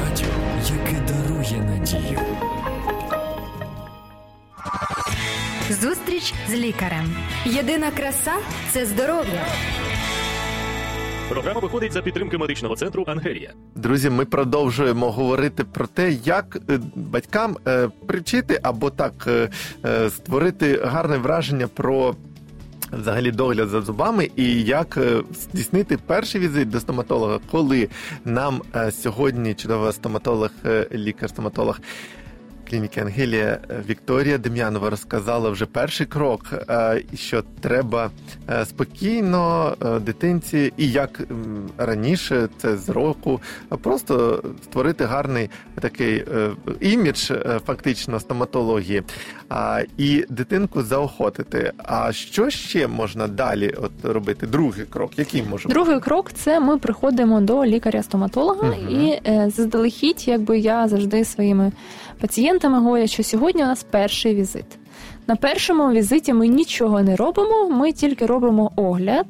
Радіо, 0.00 0.26
яке 0.68 1.02
дарує 1.12 1.62
надію. 1.62 2.31
Зустріч 5.82 6.34
з 6.48 6.54
лікарем. 6.54 7.16
Єдина 7.44 7.90
краса 7.90 8.32
це 8.70 8.86
здоров'я. 8.86 9.46
Програма 11.28 11.60
виходить 11.60 11.92
за 11.92 12.02
підтримки 12.02 12.38
медичного 12.38 12.76
центру 12.76 13.04
Ангелія. 13.06 13.52
Друзі, 13.74 14.10
ми 14.10 14.24
продовжуємо 14.24 15.10
говорити 15.10 15.64
про 15.64 15.86
те, 15.86 16.12
як 16.12 16.58
е, 16.70 16.80
батькам 16.94 17.56
е, 17.66 17.88
привчити 18.06 18.60
або 18.62 18.90
так 18.90 19.28
е, 19.84 20.10
створити 20.10 20.80
гарне 20.84 21.16
враження 21.18 21.68
про. 21.68 22.16
Взагалі 22.92 23.30
догляд 23.30 23.68
за 23.68 23.80
зубами 23.80 24.30
і 24.36 24.62
як 24.62 24.98
здійснити 25.34 25.98
перший 26.06 26.40
візит 26.40 26.70
до 26.70 26.80
стоматолога, 26.80 27.38
коли 27.50 27.88
нам 28.24 28.62
сьогодні 28.90 29.54
чудова 29.54 29.92
стоматолог, 29.92 30.50
лікар-стоматолог 30.92 31.80
клініки 32.70 33.00
Ангелія 33.00 33.58
е, 33.70 33.82
Вікторія 33.88 34.38
Дем'янова 34.38 34.90
розказала 34.90 35.50
вже 35.50 35.66
перший 35.66 36.06
крок, 36.06 36.46
е, 36.52 37.02
що 37.14 37.42
треба 37.60 38.10
е, 38.50 38.64
спокійно 38.66 39.76
дитинці, 40.00 40.72
і 40.76 40.90
як 40.90 41.20
раніше, 41.78 42.48
це 42.58 42.76
з 42.76 42.88
року, 42.88 43.40
просто 43.82 44.44
створити 44.62 45.04
гарний 45.04 45.50
такий 45.80 46.24
імідж 46.80 47.32
фактично 47.66 48.20
стоматології, 48.20 49.02
і 49.98 50.24
дитинку 50.28 50.82
заохотити. 50.82 51.72
А 51.78 52.12
що 52.12 52.50
ще 52.50 52.86
можна 52.86 53.28
далі 53.28 53.74
от 53.82 53.92
робити? 54.04 54.46
Другий 54.46 54.84
крок, 54.86 55.18
який 55.18 55.42
може 55.42 55.68
бути? 55.68 55.74
Другий 55.74 56.00
крок 56.00 56.32
це 56.32 56.60
ми 56.60 56.78
приходимо 56.78 57.40
до 57.40 57.64
лікаря-стоматолога, 57.66 58.68
Мгм. 58.68 59.00
і 59.00 59.20
заздалегідь, 59.50 60.28
якби 60.28 60.58
я 60.58 60.88
завжди 60.88 61.24
своїми 61.24 61.72
пацієнтами 62.20 62.61
говорю, 62.68 63.06
що 63.06 63.22
сьогодні 63.22 63.62
у 63.62 63.66
нас 63.66 63.82
перший 63.90 64.34
візит. 64.34 64.64
На 65.26 65.36
першому 65.36 65.90
візиті 65.90 66.32
ми 66.32 66.48
нічого 66.48 67.02
не 67.02 67.16
робимо, 67.16 67.68
ми 67.70 67.92
тільки 67.92 68.26
робимо 68.26 68.72
огляд. 68.76 69.26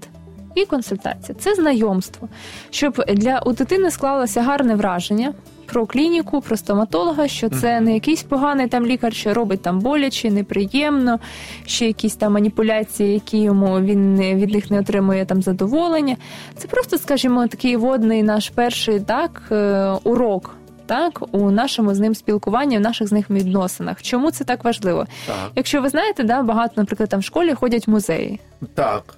І 0.55 0.65
консультація 0.67 1.37
це 1.41 1.55
знайомство, 1.55 2.29
щоб 2.71 3.05
для 3.15 3.39
у 3.39 3.53
дитини 3.53 3.91
склалося 3.91 4.43
гарне 4.43 4.75
враження 4.75 5.33
про 5.67 5.87
клініку, 5.87 6.41
про 6.41 6.57
стоматолога, 6.57 7.29
що 7.29 7.49
це 7.49 7.81
не 7.81 7.95
якийсь 7.95 8.23
поганий 8.23 8.67
там 8.69 8.87
лікар, 8.87 9.15
що 9.15 9.35
робить 9.35 9.63
там 9.63 9.81
боляче, 9.81 10.31
неприємно, 10.31 11.19
ще 11.67 11.87
якісь 11.87 12.15
там 12.15 12.33
маніпуляції, 12.33 13.13
які 13.13 13.39
йому 13.39 13.81
він 13.81 14.15
не- 14.15 14.35
від 14.35 14.51
них 14.55 14.71
не 14.71 14.81
отримує 14.81 15.25
там 15.25 15.43
задоволення. 15.43 16.17
Це 16.57 16.69
просто, 16.69 16.99
скажімо, 16.99 17.47
такий 17.47 17.77
водний 17.77 18.23
наш 18.23 18.49
перший 18.51 19.01
так 19.01 19.43
е, 19.53 19.93
урок. 20.05 20.55
Так, 20.93 21.23
у 21.35 21.51
нашому 21.51 21.95
з 21.95 22.01
ним 22.01 22.15
спілкуванні, 22.15 22.79
в 22.79 22.81
наших 22.81 23.09
з 23.09 23.13
ним 23.13 23.25
відносинах. 23.31 24.03
Чому 24.03 24.31
це 24.31 24.45
так 24.45 24.65
важливо? 24.65 25.07
Так, 25.27 25.51
Якщо 25.57 25.83
ви 25.83 25.89
знаєте, 25.89 26.23
да, 26.23 26.43
багато, 26.43 26.73
наприклад, 26.77 27.09
там 27.09 27.21
в 27.21 27.25
школі 27.25 27.55
ходять 27.55 27.89
музеї. 27.89 28.41
так. 28.75 29.15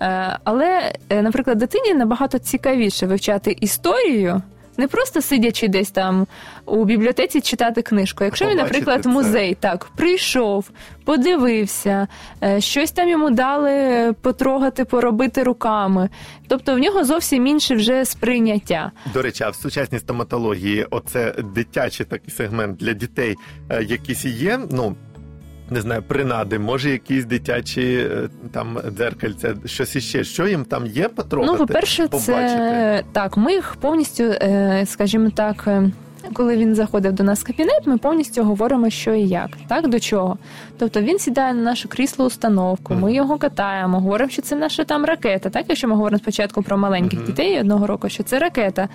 Е, 0.00 0.38
Але, 0.44 0.92
е, 1.10 1.22
наприклад, 1.22 1.58
дитині 1.58 1.94
набагато 1.94 2.38
цікавіше 2.38 3.06
вивчати 3.06 3.56
історію. 3.60 4.42
Не 4.82 4.88
просто 4.88 5.22
сидячи 5.22 5.68
десь 5.68 5.90
там 5.90 6.26
у 6.66 6.84
бібліотеці 6.84 7.40
читати 7.40 7.82
книжку. 7.82 8.24
Якщо 8.24 8.46
він, 8.46 8.56
наприклад, 8.56 9.00
в 9.00 9.02
це. 9.02 9.08
музей 9.08 9.56
так 9.60 9.88
прийшов, 9.96 10.70
подивився, 11.04 12.08
е, 12.42 12.60
щось 12.60 12.90
там 12.90 13.08
йому 13.08 13.30
дали 13.30 14.12
потрогати, 14.22 14.84
поробити 14.84 15.42
руками. 15.42 16.08
Тобто 16.48 16.74
в 16.74 16.78
нього 16.78 17.04
зовсім 17.04 17.46
інше 17.46 17.74
вже 17.74 18.04
сприйняття. 18.04 18.92
До 19.14 19.22
речі, 19.22 19.44
а 19.44 19.50
в 19.50 19.54
сучасній 19.54 19.98
стоматології 19.98 20.86
оце 20.90 21.34
дитячий 21.54 22.06
такий 22.06 22.30
сегмент 22.34 22.76
для 22.76 22.92
дітей 22.92 23.36
е, 23.70 23.82
якісь 23.84 24.24
є. 24.24 24.60
Ну 24.70 24.96
не 25.70 25.80
знаю, 25.80 26.02
принади, 26.02 26.58
може, 26.58 26.90
якісь 26.90 27.24
дитячі 27.24 28.08
е, 28.10 28.28
там 28.52 28.78
дзеркальця, 28.96 29.54
щось 29.66 29.96
іще. 29.96 30.24
Що 30.24 30.46
їм 30.46 30.64
там 30.64 30.86
є 30.86 31.08
потрогати? 31.08 31.52
Ну, 31.52 31.66
по-перше, 31.66 32.02
побачити? 32.08 32.28
це 32.28 33.02
так. 33.12 33.36
Ми 33.36 33.52
їх 33.52 33.76
повністю, 33.80 34.24
е, 34.24 34.84
скажімо 34.86 35.30
так. 35.30 35.68
Е, 36.24 36.28
Коли 36.32 36.56
він 36.56 36.74
заходив 36.74 37.12
до 37.12 37.22
нас 37.24 37.40
в 37.40 37.46
кабінет, 37.46 37.82
ми 37.86 37.98
повністю 37.98 38.44
говоримо, 38.44 38.90
що 38.90 39.14
і 39.14 39.28
як, 39.28 39.50
так 39.68 39.88
до 39.88 40.00
чого. 40.00 40.36
Тобто 40.78 41.00
він 41.00 41.18
сідає 41.18 41.54
на 41.54 41.62
нашу 41.62 41.88
крісло 41.88 42.24
установку, 42.26 42.94
ми 42.94 43.14
його 43.14 43.38
катаємо, 43.38 44.00
говоримо, 44.00 44.30
що 44.30 44.42
це 44.42 44.56
наша 44.56 44.84
там 44.84 45.04
ракета. 45.04 45.50
Так, 45.50 45.64
якщо 45.68 45.88
ми 45.88 45.94
говоримо 45.94 46.18
спочатку 46.18 46.62
про 46.62 46.78
маленьких 46.78 47.18
Мгм. 47.18 47.26
дітей 47.26 47.60
одного 47.60 47.86
року, 47.86 48.08
що 48.08 48.22
це 48.22 48.38
ракета. 48.38 48.88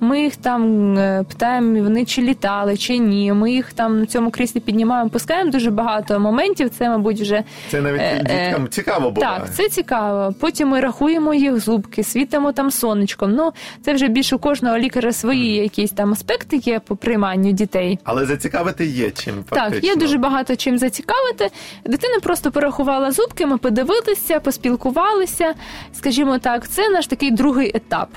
Ми 0.00 0.20
їх 0.22 0.36
там 0.36 0.94
е, 0.98 1.24
питаємо, 1.28 1.82
вони 1.82 2.04
чи 2.04 2.22
літали, 2.22 2.76
чи 2.76 2.98
ні. 2.98 3.32
Ми 3.32 3.52
їх 3.52 3.72
там 3.72 4.00
на 4.00 4.06
цьому 4.06 4.30
кріслі 4.30 4.60
піднімаємо, 4.60 5.10
пускаємо 5.10 5.50
дуже 5.50 5.70
багато 5.70 6.20
моментів. 6.20 6.70
Це, 6.70 6.88
мабуть, 6.88 7.20
вже 7.20 7.42
Це 7.70 7.80
навіть 7.80 8.00
Е, 8.00 8.24
е, 8.28 8.46
діткам 8.48 8.68
цікаво 8.68 9.10
було. 9.10 9.26
так, 9.26 9.54
це 9.54 9.68
цікаво. 9.68 10.34
Потім 10.40 10.68
ми 10.68 10.80
рахуємо 10.80 11.34
їх 11.34 11.60
зубки, 11.60 12.02
світимо 12.04 12.52
там 12.52 12.70
сонечком. 12.70 13.32
Ну 13.32 13.52
це 13.82 13.92
вже 13.94 14.08
більше 14.08 14.36
у 14.36 14.38
кожного 14.38 14.78
лікаря 14.78 15.12
свої 15.12 15.54
якісь 15.56 15.90
там 15.90 16.12
аспекти 16.12 16.58
є 16.74 16.80
по 16.80 16.96
прийманню 16.96 17.52
дітей. 17.52 17.98
Але 18.04 18.26
зацікавити 18.26 18.86
є 18.86 19.10
чим 19.10 19.34
фактично. 19.34 19.70
Так, 19.70 19.84
є 19.84 19.96
дуже 19.96 20.18
багато 20.18 20.56
чим 20.56 20.78
зацікавити. 20.78 21.50
Дитина 21.84 22.20
просто 22.22 22.50
порахувала 22.50 23.12
зубки, 23.12 23.46
ми 23.46 23.58
подивилися, 23.58 24.40
поспілкувалися. 24.40 25.54
Скажімо 25.92 26.38
так, 26.38 26.68
це 26.68 26.88
наш 26.88 27.06
такий 27.06 27.30
другий 27.30 27.70
етап. 27.74 28.08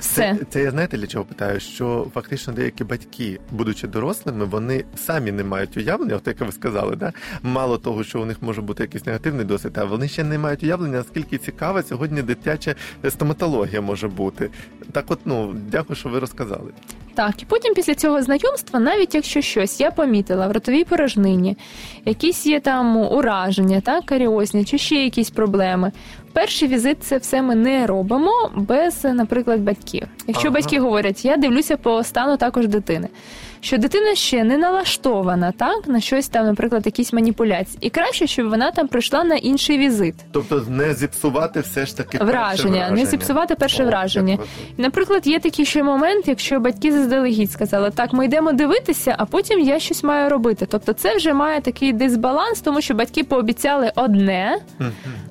Все. 0.00 0.36
Це, 0.38 0.44
це 0.50 0.62
я 0.62 0.70
знаєте 0.70 0.98
для 0.98 1.06
чого 1.06 1.24
питаю? 1.24 1.60
Що 1.60 2.06
фактично 2.14 2.52
деякі 2.52 2.84
батьки, 2.84 3.40
будучи 3.50 3.88
дорослими, 3.88 4.44
вони 4.44 4.84
самі 4.96 5.32
не 5.32 5.44
мають 5.44 5.76
уявлення, 5.76 6.16
от 6.16 6.26
як 6.26 6.40
ви 6.40 6.52
сказали, 6.52 6.96
да? 6.96 7.12
мало 7.42 7.78
того, 7.78 8.04
що 8.04 8.22
у 8.22 8.24
них 8.24 8.36
може 8.40 8.62
бути 8.62 8.82
якийсь 8.82 9.06
негативний 9.06 9.44
досвід, 9.44 9.78
а 9.78 9.84
вони 9.84 10.08
ще 10.08 10.24
не 10.24 10.38
мають 10.38 10.62
уявлення, 10.62 10.98
наскільки 10.98 11.38
цікава 11.38 11.82
сьогодні 11.82 12.22
дитяча 12.22 12.74
стоматологія 13.08 13.80
може 13.80 14.08
бути. 14.08 14.50
Так, 14.92 15.04
от 15.08 15.18
ну 15.24 15.54
дякую, 15.70 15.96
що 15.96 16.08
ви 16.08 16.18
розказали. 16.18 16.70
Так, 17.14 17.42
і 17.42 17.44
потім 17.44 17.74
після 17.74 17.94
цього 17.94 18.22
знайомства, 18.22 18.80
навіть 18.80 19.14
якщо 19.14 19.40
щось 19.40 19.80
я 19.80 19.90
помітила 19.90 20.48
в 20.48 20.52
ротовій 20.52 20.84
порожнині, 20.84 21.56
якісь 22.04 22.46
є 22.46 22.60
там 22.60 22.96
ураження, 22.96 23.80
так, 23.80 24.04
каріозні, 24.04 24.64
чи 24.64 24.78
ще 24.78 24.94
якісь 24.94 25.30
проблеми. 25.30 25.92
Перший 26.34 26.68
візит 26.68 27.04
це 27.04 27.18
все 27.18 27.42
ми 27.42 27.54
не 27.54 27.86
робимо 27.86 28.32
без, 28.54 29.04
наприклад, 29.04 29.60
батьків. 29.60 30.08
Якщо 30.26 30.48
Ага. 30.48 30.54
батьки 30.54 30.80
говорять, 30.80 31.24
я 31.24 31.36
дивлюся 31.36 31.76
по 31.76 32.04
стану 32.04 32.36
також 32.36 32.66
дитини. 32.68 33.08
Що 33.60 33.78
дитина 33.78 34.14
ще 34.14 34.44
не 34.44 34.58
налаштована 34.58 35.52
так 35.52 35.86
на 35.86 36.00
щось 36.00 36.28
там, 36.28 36.46
наприклад, 36.46 36.86
якісь 36.86 37.12
маніпуляції, 37.12 37.78
і 37.80 37.90
краще, 37.90 38.26
щоб 38.26 38.48
вона 38.50 38.70
там 38.70 38.88
прийшла 38.88 39.24
на 39.24 39.34
інший 39.34 39.78
візит. 39.78 40.14
Тобто 40.32 40.64
не 40.68 40.94
зіпсувати 40.94 41.60
все 41.60 41.86
ж 41.86 41.96
таки 41.96 42.18
перше 42.18 42.32
Враження, 42.32 42.90
не 42.90 43.06
зіпсувати 43.06 43.54
перше 43.54 43.82
О, 43.84 43.86
враження. 43.86 44.38
Наприклад, 44.76 45.26
є 45.26 45.38
такий 45.40 45.64
ще 45.66 45.82
момент, 45.82 46.28
якщо 46.28 46.60
батьки 46.60 46.92
заздалегідь 46.92 47.50
сказали, 47.52 47.90
так, 47.90 48.12
ми 48.12 48.24
йдемо 48.24 48.52
дивитися, 48.52 49.14
а 49.18 49.24
потім 49.24 49.60
я 49.60 49.78
щось 49.78 50.04
маю 50.04 50.30
робити. 50.30 50.66
Тобто 50.70 50.92
це 50.92 51.16
вже 51.16 51.32
має 51.32 51.60
такий 51.60 51.92
дисбаланс, 51.92 52.60
тому 52.60 52.80
що 52.80 52.94
батьки 52.94 53.24
пообіцяли 53.24 53.92
одне, 53.96 54.58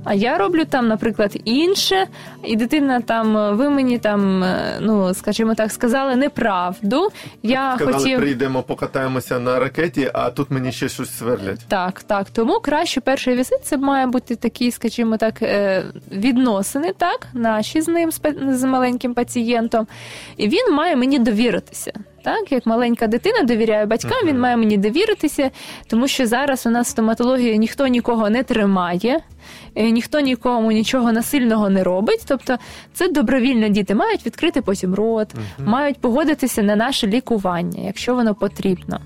а 0.03 0.13
я 0.13 0.38
роблю 0.38 0.65
там, 0.65 0.88
наприклад, 0.93 1.38
інше, 1.45 2.07
і 2.43 2.55
дитина 2.55 3.01
там, 3.01 3.57
ви 3.57 3.69
мені 3.69 3.97
там, 3.97 4.43
е, 4.43 4.77
ну 4.81 5.13
скажімо 5.13 5.55
так, 5.55 5.71
сказали 5.71 6.15
неправду. 6.15 7.09
Я 7.43 7.75
Сказали, 7.75 7.93
хотів. 7.97 8.19
приїдемо, 8.19 8.63
покатаємося 8.63 9.39
на 9.39 9.59
ракеті, 9.59 10.12
а 10.13 10.29
тут 10.29 10.51
мені 10.51 10.71
ще 10.71 10.89
щось 10.89 11.17
сверлять. 11.17 11.59
Так, 11.67 12.03
так. 12.03 12.29
Тому 12.29 12.59
краще 12.59 13.01
перший 13.01 13.35
візит 13.35 13.59
це 13.65 13.77
має 13.77 14.07
бути 14.07 14.35
такі, 14.35 14.71
скажімо 14.71 15.17
так, 15.17 15.41
е, 15.41 15.83
відносини, 16.12 16.93
так, 16.97 17.27
наші 17.33 17.81
з 17.81 17.88
ним 17.88 18.12
з 18.50 18.63
маленьким 18.63 19.13
пацієнтом. 19.13 19.88
І 20.38 20.47
він 20.47 20.73
має 20.75 20.95
мені 20.95 21.19
довіритися. 21.19 21.93
Так, 22.24 22.51
як 22.51 22.65
маленька 22.65 23.08
дитина 23.08 23.44
довіряє 23.44 23.86
батькам, 23.86 24.27
він 24.27 24.39
має 24.39 24.58
мені 24.58 24.77
довіритися, 24.77 25.51
тому 25.88 26.08
що 26.08 26.27
зараз 26.27 26.65
у 26.65 26.70
нас 26.70 26.88
в 26.88 26.92
стоматології 26.92 27.58
ніхто 27.58 27.88
нікого 27.88 28.30
не 28.30 28.44
тримає, 28.44 29.20
е, 29.75 29.92
ніхто 29.92 30.20
нікому 30.20 30.72
нічого 30.72 31.12
насильного 31.12 31.70
не 31.70 31.84
робить. 31.84 32.24
Тобто 32.27 32.58
це 32.94 33.08
добровільно 33.08 33.68
діти 33.68 33.96
мають 33.96 34.25
відкрити 34.25 34.62
потім 34.62 34.96
рот, 34.96 35.27
мають 35.60 35.98
погодитися 35.98 36.63
на 36.63 36.75
наше 36.75 37.08
лікування, 37.08 37.84
якщо 37.86 38.15
воно 38.15 38.36
потрібно. 38.36 39.00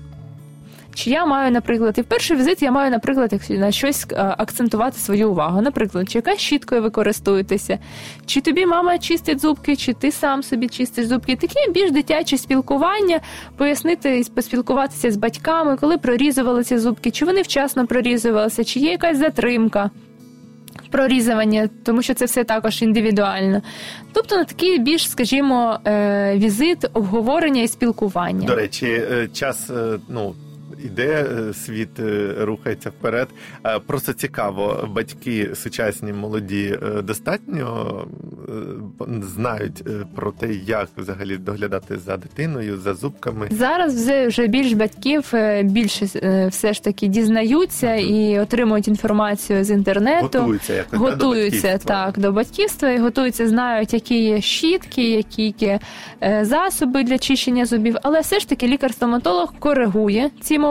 Чи 0.98 1.10
я 1.10 1.26
маю, 1.26 1.52
наприклад, 1.52 1.94
і 1.98 2.00
в 2.00 2.04
перший 2.04 2.36
візит 2.36 2.62
я 2.62 2.70
маю, 2.70 2.90
наприклад, 2.90 3.32
на 3.50 3.72
щось 3.72 4.06
е, 4.12 4.34
акцентувати 4.38 4.98
свою 4.98 5.30
увагу. 5.30 5.60
Наприклад, 5.60 6.10
чи 6.10 6.18
яка 6.18 6.36
щіткою 6.36 6.82
ви 6.82 6.90
користуєтеся, 6.90 7.78
чи 8.26 8.40
тобі 8.40 8.66
мама 8.66 8.98
чистить 8.98 9.40
зубки, 9.40 9.76
чи 9.76 9.92
ти 9.92 10.12
сам 10.12 10.42
собі 10.42 10.68
чистиш 10.68 11.06
зубки. 11.06 11.36
Таке 11.36 11.70
більш 11.70 11.90
дитяче 11.90 12.38
спілкування, 12.38 13.20
пояснити 13.56 14.24
поспілкуватися 14.34 15.10
з 15.10 15.16
батьками, 15.16 15.76
коли 15.76 15.98
прорізувалися 15.98 16.78
зубки, 16.78 17.10
чи 17.10 17.24
вони 17.24 17.42
вчасно 17.42 17.86
прорізувалися, 17.86 18.64
чи 18.64 18.80
є 18.80 18.90
якась 18.90 19.18
затримка. 19.18 19.90
Прорізування, 20.90 21.68
тому 21.84 22.02
що 22.02 22.14
це 22.14 22.24
все 22.24 22.44
також 22.44 22.82
індивідуально. 22.82 23.62
Тобто 24.12 24.36
на 24.36 24.44
такий 24.44 24.78
більш, 24.78 25.10
скажімо, 25.10 25.78
е, 25.86 26.36
візит 26.36 26.84
обговорення 26.92 27.62
і 27.62 27.68
спілкування. 27.68 28.46
До 28.46 28.54
речі, 28.54 28.86
е, 28.86 29.28
час 29.32 29.70
ну. 30.08 30.34
Іде 30.84 31.26
е, 31.48 31.54
світ 31.54 32.00
е, 32.00 32.34
рухається 32.38 32.90
вперед. 32.90 33.28
Е, 33.66 33.78
Просто 33.86 34.12
цікаво, 34.12 34.88
батьки 34.90 35.50
сучасні 35.54 36.12
молоді 36.12 36.78
достатньо 37.02 38.06
знають 39.22 39.84
про 40.14 40.32
те, 40.32 40.52
як 40.52 40.88
взагалі 40.96 41.36
доглядати 41.36 41.98
за 41.98 42.16
дитиною, 42.16 42.78
за 42.78 42.94
зубками. 42.94 43.48
Зараз 43.50 44.10
вже, 44.26 44.46
більш 44.46 44.72
батьків 44.72 45.32
більше 45.62 46.04
все 46.50 46.72
ж 46.72 46.84
таки 46.84 47.06
дізнаються 47.06 47.94
і 47.94 48.40
отримують 48.40 48.88
інформацію 48.88 49.64
з 49.64 49.70
інтернету. 49.70 50.38
Готуються 50.38 50.74
якось 50.74 50.92
да, 50.92 50.98
до 50.98 51.04
Готуються 51.10 51.78
так 51.78 52.18
до 52.18 52.32
батьківства 52.32 52.90
і 52.90 52.98
готуються, 52.98 53.48
знають, 53.48 53.92
які 53.92 54.22
є 54.22 54.40
щітки, 54.40 55.10
які 55.10 55.54
є 55.58 55.80
засоби 56.42 57.02
для 57.02 57.18
чищення 57.18 57.66
зубів. 57.66 57.96
Але 58.02 58.20
все 58.20 58.40
ж 58.40 58.48
таки 58.48 58.66
лікар-стоматолог 58.66 59.54
коригує 59.58 60.30
ці 60.40 60.58
моменти, 60.58 60.67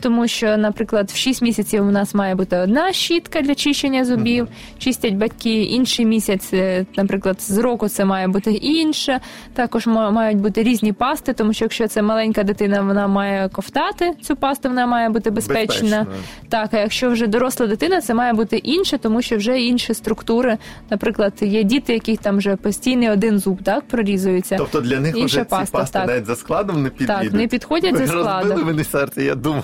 тому 0.00 0.28
що, 0.28 0.56
наприклад, 0.56 1.10
в 1.10 1.16
6 1.16 1.42
місяців 1.42 1.86
у 1.86 1.90
нас 1.90 2.14
має 2.14 2.34
бути 2.34 2.56
одна 2.56 2.92
щітка 2.92 3.40
для 3.40 3.54
чищення 3.54 4.04
зубів, 4.04 4.48
чистять 4.78 5.14
батьки. 5.14 5.62
Інший 5.62 6.06
місяць, 6.06 6.50
е, 6.52 6.86
наприклад, 6.96 7.42
з 7.42 7.58
року 7.58 7.88
це 7.88 8.04
має 8.04 8.28
бути 8.28 8.52
інше. 8.52 9.20
Також 9.54 9.86
ма- 9.86 10.10
мають 10.10 10.38
бути 10.38 10.62
різні 10.62 10.92
пасти, 10.92 11.32
тому 11.32 11.52
що 11.52 11.64
якщо 11.64 11.88
це 11.88 12.02
маленька 12.02 12.42
дитина, 12.42 12.82
вона 12.82 13.06
має 13.06 13.48
ковтати 13.48 14.12
цю 14.22 14.36
пасту, 14.36 14.68
вона 14.68 14.86
має 14.86 15.08
бути 15.08 15.30
безпечна. 15.30 15.66
Безпечно. 15.66 16.06
Так, 16.48 16.74
а 16.74 16.78
якщо 16.78 17.10
вже 17.10 17.26
доросла 17.26 17.66
дитина, 17.66 18.00
це 18.00 18.14
має 18.14 18.32
бути 18.32 18.56
інше, 18.56 18.98
тому 18.98 19.22
що 19.22 19.36
вже 19.36 19.60
інші 19.60 19.94
структури. 19.94 20.58
Наприклад, 20.90 21.32
є 21.40 21.62
діти, 21.62 21.92
яких 21.92 22.18
там 22.18 22.36
вже 22.38 22.56
постійний 22.56 23.10
один 23.10 23.38
зуб 23.38 23.62
так 23.62 23.88
прорізується. 23.88 24.56
Тобто 24.58 24.80
для 24.80 25.00
них 25.00 25.16
Інша 25.16 25.26
вже 25.26 25.44
ці 25.44 25.50
паста, 25.50 25.78
пасти 25.78 25.92
так. 25.98 26.08
навіть 26.08 26.26
за 26.26 26.36
складом 26.36 26.82
не 26.82 26.88
підійдуть. 26.90 27.22
Так, 27.22 27.32
не 27.32 27.46
підходять 27.46 27.96
за 27.96 28.04
Ви 28.04 28.12
Розбили 28.12 28.64
серце, 28.98 29.24
я 29.24 29.34
думаю. 29.34 29.62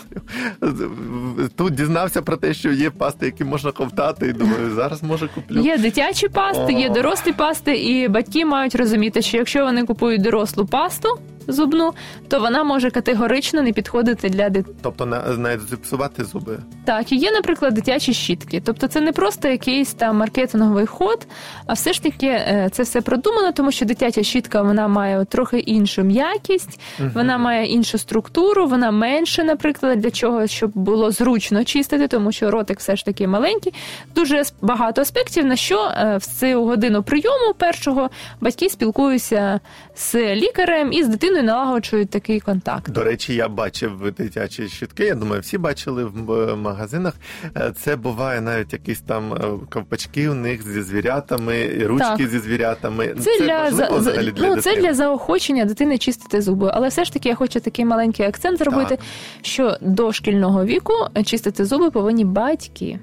Тут 1.57 1.75
дізнався 1.75 2.23
про 2.23 2.37
те, 2.37 2.55
що 2.55 2.73
є 2.73 2.91
пасти, 2.91 3.27
які 3.27 3.45
можна 3.45 3.73
ковтати, 3.73 4.27
і 4.27 4.33
думаю, 4.33 4.75
зараз 4.75 5.03
може 5.03 5.29
куплю. 5.29 5.61
Є 5.61 5.79
дитячі 5.79 6.29
пасти, 6.29 6.73
є 6.73 6.89
дорослі 6.89 7.33
пасти, 7.33 7.77
і 7.77 8.09
батьки 8.09 8.45
мають 8.45 8.75
розуміти, 8.75 9.23
що 9.23 9.37
якщо 9.37 9.65
вони 9.65 9.85
купують 9.85 10.23
дорослу 10.23 10.67
пасту 10.67 11.09
зубну, 11.49 11.93
то 12.29 12.41
вона 12.41 12.65
може 12.65 12.91
категорично 12.91 13.63
не 13.63 13.73
підходити 13.73 14.29
для 14.29 14.49
дитини. 14.51 14.77
Тобто 14.83 15.07
на- 15.07 15.23
навіть 15.39 15.69
зіпсувати 15.71 16.25
зуби. 16.25 16.59
Так, 16.85 17.13
і 17.13 17.17
є, 17.17 17.31
наприклад, 17.31 17.75
дитячі 17.75 18.15
щітки. 18.15 18.63
Тобто 18.65 18.87
це 18.87 19.01
не 19.01 19.13
просто 19.13 19.49
якийсь 19.49 19.95
там 19.95 20.17
маркетинговий 20.17 20.87
ход, 20.87 21.27
а 21.67 21.73
все 21.73 21.93
ж 21.93 22.03
таки 22.03 22.27
е, 22.27 22.69
це 22.73 22.83
все 22.83 23.01
продумано, 23.01 23.53
тому 23.53 23.73
що 23.73 23.85
дитяча 23.85 24.23
щітка 24.23 24.63
вона 24.63 24.89
має 24.89 25.25
трохи 25.25 25.59
іншу 25.59 26.03
м'якість, 26.03 26.81
вона 27.15 27.39
має 27.39 27.67
іншу 27.67 27.99
структуру, 27.99 28.67
вона 28.67 28.91
менше, 28.91 29.45
наприклад, 29.45 30.01
для 30.01 30.11
чого, 30.11 30.47
щоб 30.47 30.71
було 30.75 31.11
зручно 31.11 31.65
чистити, 31.65 32.09
тому 32.09 32.33
що 32.33 32.51
ротик 32.51 32.79
все 32.79 32.97
ж 32.97 33.05
таки 33.05 33.27
маленький. 33.29 33.75
Дуже 34.15 34.43
багато 34.63 35.01
аспектів, 35.03 35.45
на 35.47 35.57
що 35.57 35.85
е, 35.97 36.17
в 36.17 36.27
цю 36.27 36.65
годину 36.65 37.03
прийому 37.03 37.55
першого 37.59 38.11
батьки 38.41 38.69
спілкуються 38.69 39.61
з 39.97 40.15
лікарем 40.35 40.93
і 40.93 41.05
з 41.05 41.09
дитиною 41.09 41.32
налагоджують 41.43 42.11
такий 42.11 42.41
контакт. 42.41 42.91
До 42.91 43.05
речі, 43.05 43.35
я 43.35 43.49
бачив 43.49 44.13
дитячі 44.19 44.69
щітки. 44.69 45.05
Я 45.05 45.15
думаю, 45.15 45.41
всі 45.41 45.59
бачили 45.59 46.05
в 46.05 46.57
магазинах. 46.57 47.15
Е, 47.57 47.73
Це 47.77 47.97
буває 47.97 48.41
навіть 48.41 48.73
якісь 48.73 49.01
там 49.01 49.33
е, 49.35 49.39
ковпачки 49.71 50.29
у 50.29 50.35
них 50.35 50.69
зі 50.73 50.83
звірятами, 50.83 51.85
ручки 51.87 52.05
Так. 52.19 52.29
зі 52.31 52.39
звірятами. 52.39 53.15
Це, 53.21 53.41
для, 53.41 53.59
важливо 53.63 53.91
за, 53.93 53.97
взагалі 53.99 54.25
за- 54.27 54.31
для 54.33 54.49
ну, 54.49 54.63
це 54.63 54.77
для 54.77 54.95
заохочення 54.95 55.65
дитини 55.65 55.99
чистити 55.99 56.41
зуби. 56.43 56.71
Але 56.75 56.89
все 56.89 57.05
ж 57.05 57.13
таки 57.13 57.29
я 57.29 57.35
хочу 57.35 57.61
такий 57.61 57.85
маленький 57.85 58.27
акцент 58.27 58.59
зробити, 58.59 58.99
що 59.43 59.77
до 59.81 60.13
шкільного 60.13 60.65
віку 60.65 60.93
чистити 61.25 61.65
зуби 61.65 61.91
повинні 61.91 62.25
батьки. 62.25 62.99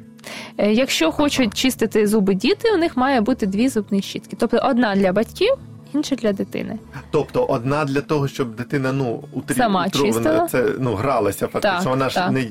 Е, 0.57 0.73
Якщо 0.73 1.11
хочуть 1.11 1.53
чистити 1.53 2.07
зуби 2.07 2.33
діти, 2.33 2.71
у 2.73 2.77
них 2.77 2.97
має 2.97 3.21
бути 3.21 3.45
дві 3.45 3.69
зубні 3.69 4.01
щітки. 4.01 4.35
Тобто 4.39 4.57
одна 4.63 4.95
для 4.95 5.11
батьків, 5.13 5.53
інша 5.93 6.15
для 6.15 6.33
дитини. 6.33 6.79
Тобто 7.11 7.45
одна 7.45 7.85
для 7.85 8.01
того, 8.01 8.27
щоб 8.27 8.55
дитина 8.55 8.91
ну 8.91 9.23
утрі, 9.33 9.55
Сама 9.55 9.89
чистила. 9.89 10.47
це 10.47 10.65
ну 10.79 10.93
гралася 10.95 11.47
фактично. 11.47 11.79
Так, 11.79 11.85
вона 11.89 12.09
ж 12.09 12.15
так. 12.15 12.31
не, 12.31 12.45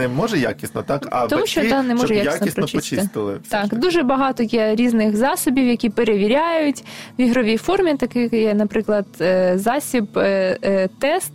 не 0.00 0.08
може 0.08 0.38
якісно, 0.38 0.82
так 0.82 1.08
а 1.10 1.26
Тому 1.26 1.42
батьки, 1.42 1.60
що 1.60 1.70
та 1.70 1.82
не 1.82 1.94
може 1.94 2.14
якісно 2.14 2.32
якісно 2.32 2.62
прочистити. 2.62 2.96
почистили. 2.96 3.38
все 3.48 3.62
ж 3.64 3.70
Так, 3.70 3.80
дуже 3.80 4.02
багато 4.02 4.42
є 4.42 4.74
різних 4.74 5.16
засобів, 5.16 5.66
які 5.66 5.90
перевіряють 5.90 6.84
в 7.18 7.20
ігровій 7.20 7.56
формі. 7.56 7.94
Такий 7.94 8.40
є, 8.42 8.54
наприклад, 8.54 9.06
е, 9.20 9.58
засіб 9.58 10.18
е, 10.18 10.58
е, 10.62 10.88
тест. 10.98 11.32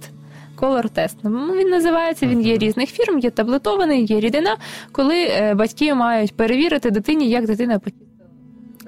Color 0.58 0.90
тест. 0.90 1.18
Ну, 1.24 1.54
Він 1.56 1.70
називається, 1.70 2.28
він 2.28 2.42
є 2.42 2.58
різних 2.58 2.90
фірм, 2.90 3.20
є 3.20 3.30
таблетований, 3.30 4.06
є 4.06 4.20
рідина, 4.20 4.58
коли 4.92 5.28
батьки 5.56 5.94
мають 5.94 6.36
перевірити 6.36 6.92
дитині, 6.92 7.30
як 7.30 7.46
дитина 7.46 7.80
почистила. 7.80 8.09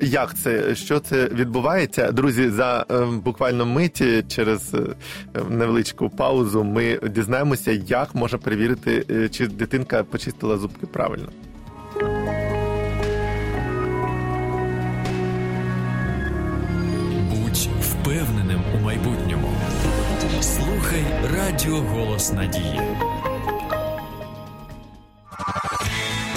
Як 0.02 0.38
це? 0.38 0.76
Що 0.76 1.00
це 1.00 1.28
відбувається? 1.28 2.12
Друзі, 2.12 2.50
за 2.50 2.86
е, 2.92 3.06
буквально 3.06 3.66
миті 3.66 4.24
через 4.28 4.74
е, 4.74 4.80
невеличку 5.50 6.10
паузу 6.10 6.64
ми 6.64 7.00
дізнаємося, 7.10 7.72
як 7.72 8.16
можна 8.16 8.38
перевірити, 8.38 9.06
е, 9.10 9.30
чи 9.30 9.48
дитинка 9.48 10.04
почистила 10.04 10.58
зубки 10.58 10.88
правильно. 10.88 11.30
Будь 17.30 17.70
впевненим 17.82 18.62
у 18.76 18.84
майбутньому. 18.84 19.50
Слухай 20.42 21.06
Радіо 21.36 21.76
Голос 21.76 22.34
Надії. 22.34 22.82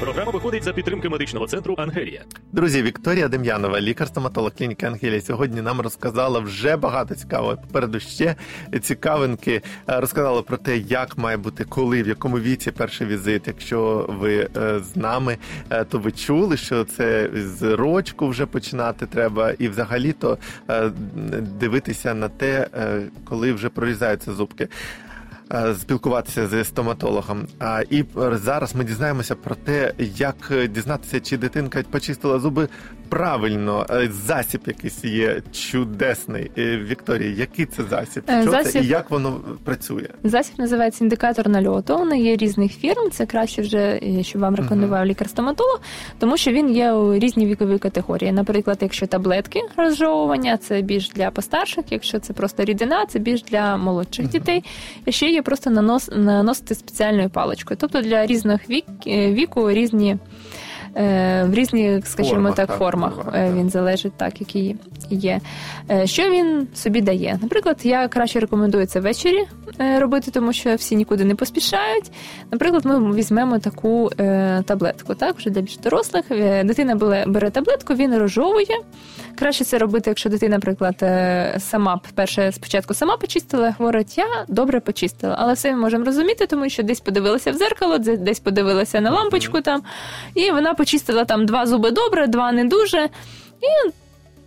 Програма 0.00 0.32
виходить 0.32 0.64
за 0.64 0.72
підтримки 0.72 1.08
медичного 1.08 1.46
центру 1.46 1.74
Ангелія. 1.78 2.22
Друзі, 2.52 2.82
Вікторія 2.82 3.28
Дем'янова, 3.28 3.80
лікар-стоматолог 3.80 4.52
клініки 4.58 4.86
Ангелія, 4.86 5.20
сьогодні 5.20 5.62
нам 5.62 5.80
розказала 5.80 6.40
вже 6.40 6.76
багато 6.76 7.14
цікавого. 7.14 7.56
Попереду 7.56 8.00
ще 8.00 8.34
цікавинки. 8.80 9.62
Е, 9.88 10.00
Розказала 10.00 10.42
про 10.42 10.56
те, 10.56 10.78
як 10.78 11.18
має 11.18 11.36
бути, 11.36 11.64
коли, 11.64 12.02
в 12.02 12.08
якому 12.08 12.38
віці 12.38 12.70
перший 12.70 13.06
візит. 13.06 13.46
Якщо 13.46 14.06
ви 14.08 14.48
е, 14.56 14.80
з 14.80 14.96
нами, 14.96 15.36
е, 15.70 15.84
то 15.84 15.98
ви 15.98 16.12
чули, 16.12 16.56
що 16.56 16.84
це 16.84 17.30
з 17.34 17.62
рочку 17.76 18.28
вже 18.28 18.46
починати 18.46 19.06
треба, 19.06 19.50
і 19.50 19.68
взагалі 19.68 20.12
то 20.12 20.38
е, 20.70 20.90
дивитися 21.60 22.14
на 22.14 22.28
те, 22.28 22.66
коли 23.24 23.52
вже 23.52 23.68
прорізаються 23.68 24.32
зубки. 24.32 24.68
Е, 25.52 25.74
Спілкуватися 25.74 26.46
з 26.46 26.64
стоматологом. 26.64 27.46
А 27.58 27.82
і 27.90 28.04
зараз 28.32 28.74
ми 28.74 28.84
дізнаємося 28.84 29.34
про 29.34 29.54
те, 29.54 29.92
як 29.98 30.52
дізнатися, 30.70 31.20
чи 31.20 31.36
дитинка 31.36 31.82
почистила 31.90 32.38
зуби 32.38 32.68
правильно. 33.08 33.86
Е, 33.90 34.08
Засіб 34.26 34.60
якийсь 34.66 35.04
є 35.04 35.42
чудесний. 35.52 36.50
Е, 36.58 36.76
Вікторія, 36.76 37.30
який 37.30 37.66
це 37.66 37.82
засіб? 37.84 38.22
Що 38.42 38.64
це 38.64 38.80
і 38.80 38.86
як 38.86 39.10
воно 39.10 39.40
працює? 39.64 40.08
Засіб 40.24 40.54
називається 40.58 41.04
індикатор 41.04 41.48
нальоту. 41.48 41.96
Вони 41.96 42.20
є 42.20 42.36
різних 42.36 42.72
фірм. 42.72 43.10
Це 43.10 43.26
краще 43.26 43.62
вже, 43.62 44.00
що 44.22 44.38
вам 44.38 44.54
рекомендував 44.54 45.06
лікар-стоматолог, 45.06 45.80
тому 46.18 46.36
що 46.36 46.50
він 46.52 46.70
є 46.70 46.92
у 46.92 47.18
різній 47.18 47.46
віковій 47.46 47.78
категорії. 47.78 48.32
Наприклад, 48.32 48.78
якщо 48.80 49.06
таблетки 49.06 49.60
розжовування, 49.76 50.56
це 50.56 50.82
більш 50.82 51.10
для 51.10 51.30
постарших, 51.30 51.84
якщо 51.90 52.18
це 52.18 52.32
просто 52.32 52.64
рідина, 52.64 53.06
це 53.06 53.18
більш 53.18 53.42
для 53.42 53.76
молодших 53.76 54.28
дітей. 54.28 54.64
Ще 55.08 55.30
є 55.30 55.37
просто 55.42 55.70
нанос, 55.70 56.10
наносити 56.12 56.74
спеціальною 56.74 57.30
паличкою. 57.30 57.78
Тобто 57.80 58.00
для 58.00 58.26
різних 58.26 58.70
вік, 58.70 58.84
е, 59.06 59.32
віку 59.32 59.70
різні. 59.70 60.16
Е, 60.98 61.44
В 61.44 61.54
різних, 61.54 62.06
скажімо 62.06 62.34
Формах, 62.34 62.54
так, 62.54 62.68
так, 62.68 62.78
формах 62.78 63.12
е, 63.28 63.30
так. 63.32 63.54
він 63.54 63.70
залежить 63.70 64.12
так, 64.16 64.40
які 64.40 64.76
є. 65.10 65.40
Е, 65.90 66.06
Що 66.06 66.30
він 66.30 66.68
собі 66.74 67.00
дає? 67.00 67.38
Наприклад, 67.42 67.80
я 67.82 68.08
краще 68.08 68.40
рекомендую 68.40 68.86
це 68.86 69.00
ввечері 69.00 69.44
робити, 69.98 70.30
тому 70.30 70.52
що 70.52 70.74
всі 70.74 70.96
нікуди 70.96 71.24
не 71.24 71.34
поспішають. 71.34 72.10
Наприклад, 72.50 72.84
ми 72.84 73.14
візьмемо 73.14 73.58
таку 73.58 74.10
таблетку, 74.64 75.14
так, 75.14 75.36
вже 75.36 75.50
для 75.50 75.60
більш 75.60 75.76
дорослих. 75.76 76.24
Дитина 76.64 76.94
бере, 77.26 77.50
таблетку, 77.50 77.94
він 77.94 78.18
розжовує. 78.18 78.76
Краще 79.38 79.64
це 79.64 79.78
робити, 79.78 80.10
якщо 80.10 80.30
дитина, 80.30 80.56
наприклад, 80.56 80.96
сама 81.62 82.00
перше 82.14 82.52
спочатку 82.52 82.94
сама 82.94 83.16
почистила, 83.16 83.74
говорить, 83.78 84.18
я 84.18 84.24
добре 84.48 84.80
почистила. 84.80 85.36
Але 85.38 85.52
все 85.52 85.72
ми 85.72 85.78
можемо 85.78 86.04
розуміти, 86.04 86.46
тому 86.46 86.68
що 86.68 86.82
десь 86.82 87.00
подивилася 87.00 87.50
в 87.50 87.54
зеркало, 87.54 87.98
десь 87.98 88.40
подивилася 88.40 89.00
на 89.00 89.10
лампочку 89.10 89.60
там, 89.60 89.82
і 90.34 90.50
вона 90.50 90.74
почистила 90.74 90.87
там 91.26 91.46
два 91.46 91.66
зуби 91.66 91.90
добре, 91.90 92.26
два 92.26 92.52
не 92.52 92.64
дуже. 92.64 93.08
І 93.60 93.90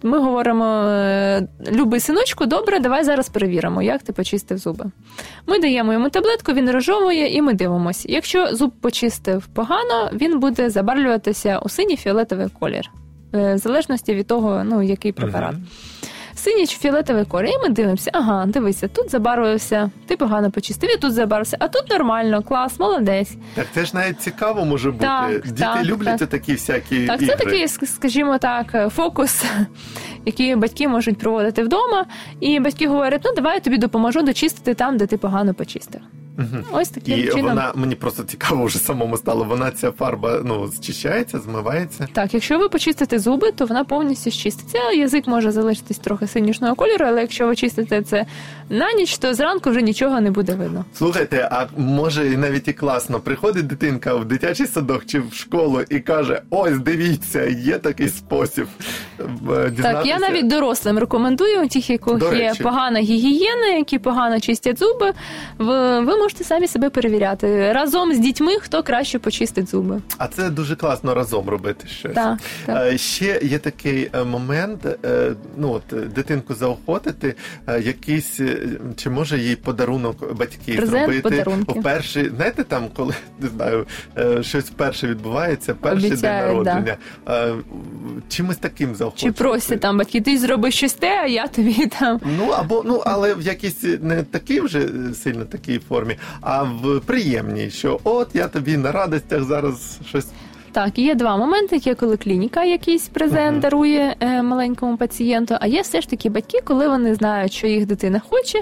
ми 0.04 0.20
говоримо: 0.20 0.66
е, 0.66 1.48
любий 1.72 2.00
синочку, 2.00 2.46
добре, 2.46 2.80
давай 2.80 3.04
зараз 3.04 3.30
перевіримо, 3.30 3.82
як 3.82 4.04
ти 4.04 4.14
почистив 4.14 4.58
зуби. 4.58 4.86
Ми 5.48 5.60
даємо 5.60 5.94
йому 5.94 6.10
таблетку, 6.10 6.54
він 6.54 6.72
розжовує, 6.72 7.36
і 7.36 7.42
ми 7.42 7.54
дивимося. 7.54 8.06
Якщо 8.12 8.56
зуб 8.56 8.72
почистив 8.82 9.46
погано, 9.46 10.10
він 10.14 10.40
буде 10.40 10.70
забарвлюватися 10.70 11.60
у 11.60 11.70
синій 11.70 11.98
фіолетовий 11.98 12.48
колір, 12.60 12.92
е, 13.34 13.54
в 13.56 13.58
залежності 13.58 14.14
від 14.14 14.28
того, 14.28 14.64
ну, 14.64 14.82
який 14.82 15.12
препарат. 15.12 15.54
Мгм. 15.54 15.68
Синій 16.44 16.68
чи 16.68 16.78
фіолетовий 16.78 17.26
колір, 17.26 17.50
і 17.50 17.64
ми 17.64 17.70
дивимося, 17.70 18.12
ага, 18.14 18.46
дивися, 18.46 18.88
тут 18.88 19.12
забарвився, 19.12 19.92
ти 20.08 20.18
погано 20.18 20.52
почистив, 20.52 20.90
і 20.94 20.98
тут 20.98 21.14
забарвився, 21.14 21.58
а 21.60 21.68
тут 21.68 21.90
нормально, 21.90 22.44
клас, 22.44 22.80
молодець. 22.80 23.34
Так 23.56 23.68
це 23.74 23.86
ж 23.86 23.92
навіть 23.96 24.22
цікаво 24.22 24.66
може 24.66 24.92
бути. 24.92 25.06
Так, 25.06 25.42
Діти 25.44 25.60
так, 25.60 25.86
люблять 25.86 26.20
так. 26.20 26.30
такі 26.30 26.54
всякі 26.54 27.08
Так, 27.08 27.20
це 27.20 27.36
такий, 27.36 27.68
скажімо 27.68 28.38
так, 28.38 28.92
фокус, 28.96 29.46
який 30.26 30.56
батьки 30.56 30.88
можуть 30.88 31.18
проводити 31.18 31.64
вдома. 31.64 32.06
І 32.40 32.60
батьки 32.60 32.88
говорять: 32.88 33.22
ну 33.26 33.32
давай 33.36 33.54
я 33.54 33.60
тобі 33.60 33.78
допоможу 33.78 34.22
дочистити 34.22 34.74
там, 34.74 34.98
де 34.98 35.06
ти 35.06 35.18
погано 35.18 35.54
почистив. 35.54 36.02
Мгм. 36.38 36.64
Ось 36.72 36.90
таким 36.90 37.20
І 37.20 37.24
чином. 37.28 37.42
вона 37.42 37.72
мені 37.76 37.96
просто 37.96 38.24
цікаво 38.24 38.66
вже 38.66 38.80
самому 38.80 39.18
стало. 39.18 39.44
Вона 39.44 39.72
ця 39.72 39.92
фарба 39.92 40.42
ну 40.46 40.68
зчищається, 40.68 41.40
змивається. 41.40 42.08
Так, 42.14 42.34
якщо 42.34 42.60
ви 42.60 42.70
почистите 42.70 43.20
зуби, 43.20 43.52
то 43.52 43.66
вона 43.66 43.84
повністю 43.84 44.32
щиститься. 44.32 44.92
Язик 44.92 45.28
може 45.28 45.52
залишитись 45.52 45.98
трохи 45.98 46.28
синішного 46.28 46.76
кольору, 46.76 47.06
але 47.08 47.22
якщо 47.22 47.48
ви 47.48 47.56
чистите 47.56 48.02
це 48.02 48.26
на 48.70 48.94
ніч, 48.94 49.18
то 49.18 49.34
зранку 49.34 49.70
вже 49.70 49.82
нічого 49.82 50.22
не 50.22 50.32
буде 50.32 50.56
видно. 50.56 50.86
Слухайте, 50.94 51.50
а 51.52 51.66
може 51.78 52.34
і 52.34 52.38
навіть 52.38 52.68
і 52.68 52.74
класно, 52.74 53.20
приходить 53.20 53.68
дитинка 53.68 54.16
в 54.16 54.26
дитячий 54.26 54.68
садок 54.68 55.06
чи 55.06 55.20
в 55.20 55.34
школу 55.34 55.82
і 55.90 56.00
каже: 56.00 56.42
ось 56.50 56.80
дивіться, 56.80 57.44
є 57.46 57.78
такий 57.78 58.10
спосіб. 58.10 58.68
е, 59.20 59.26
дізнатися. 59.70 59.82
Так, 59.82 60.06
я 60.06 60.20
навіть 60.20 60.48
дорослим 60.48 60.98
рекомендую, 61.00 61.68
тих, 61.68 61.90
яких 61.90 62.18
До 62.18 62.34
є 62.34 62.50
речі. 62.50 62.64
погана 62.64 63.00
гігієна, 63.00 63.68
які 63.68 64.00
погано 64.00 64.40
чистять 64.40 64.80
зуби. 64.80 65.14
Ви 65.58 66.02
можете 66.22 66.44
самі 66.44 66.68
себе 66.68 66.90
перевіряти 66.90 67.74
разом 67.74 68.14
з 68.14 68.20
дітьми, 68.20 68.56
хто 68.60 68.84
краще 68.84 69.20
почистить 69.20 69.70
зуби. 69.70 70.02
А 70.18 70.28
це 70.28 70.50
дуже 70.50 70.76
класно 70.76 71.14
разом 71.14 71.50
робити 71.50 71.88
щось. 71.88 72.14
Так, 72.14 72.40
так. 72.66 72.94
Е, 72.94 72.98
Ще 72.98 73.40
є 73.44 73.58
такий 73.60 74.10
е, 74.14 74.24
момент, 74.24 74.86
е, 75.06 75.32
ну 75.58 75.72
от 75.72 76.10
дитинку 76.14 76.54
заохотити, 76.54 77.36
якийсь 77.68 78.40
чи 78.96 79.10
може 79.10 79.40
їй 79.40 79.56
подарунок 79.56 80.34
батьки 80.36 80.74
Презент, 80.74 80.90
зробити 81.06 81.22
подарунки. 81.22 81.80
вперше. 81.80 82.32
Знаєте, 82.36 82.64
там, 82.64 82.88
коли 82.96 83.14
не 83.40 83.48
знаю, 83.48 83.86
щось 84.42 84.66
вперше 84.66 85.08
відбувається, 85.08 85.74
перший 85.74 86.12
Обіцяють, 86.12 86.64
день 86.64 86.66
народження. 86.66 86.98
Е, 87.30 87.54
Чимось 88.30 88.58
таким 88.58 88.90
Чи 88.90 88.96
заохочувати. 88.96 89.38
просять 89.44 89.80
там 89.80 89.98
батьки, 89.98 90.22
ти 90.22 90.38
зроби 90.38 90.72
щось 90.72 90.94
те, 90.94 91.20
а 91.24 91.28
я 91.28 91.48
тобі 91.48 91.88
там. 92.00 92.20
Ну 92.38 92.48
або 92.50 92.84
ну, 92.86 93.04
але 93.06 93.34
в 93.34 93.42
якійсь 93.42 93.84
не 94.02 94.24
такій 94.24 94.62
вже 94.62 94.88
сильно 95.24 95.46
такій 95.46 95.80
формі, 95.80 96.11
а 96.42 96.64
в 96.64 97.00
приємній, 97.00 97.70
що 97.70 98.00
от 98.04 98.30
я 98.34 98.48
тобі 98.48 98.78
на 98.78 98.92
радостях 98.92 99.44
зараз 99.44 100.00
щось 100.06 100.28
Так, 100.74 101.00
є 101.00 101.16
два 101.16 101.38
моменти: 101.38 101.78
є 101.78 101.96
коли 101.96 102.18
клініка 102.18 102.64
якийсь 102.64 103.08
презент 103.08 103.52
Мгм. 103.52 103.60
дарує 103.60 104.16
е, 104.20 104.42
маленькому 104.42 104.98
пацієнту. 104.98 105.56
А 105.60 105.68
є 105.68 105.82
все 105.82 106.02
ж 106.02 106.10
таки 106.10 106.30
батьки, 106.30 106.60
коли 106.64 106.88
вони 106.88 107.16
знають, 107.16 107.54
що 107.54 107.68
їх 107.68 107.86
дитина 107.86 108.22
хоче. 108.30 108.60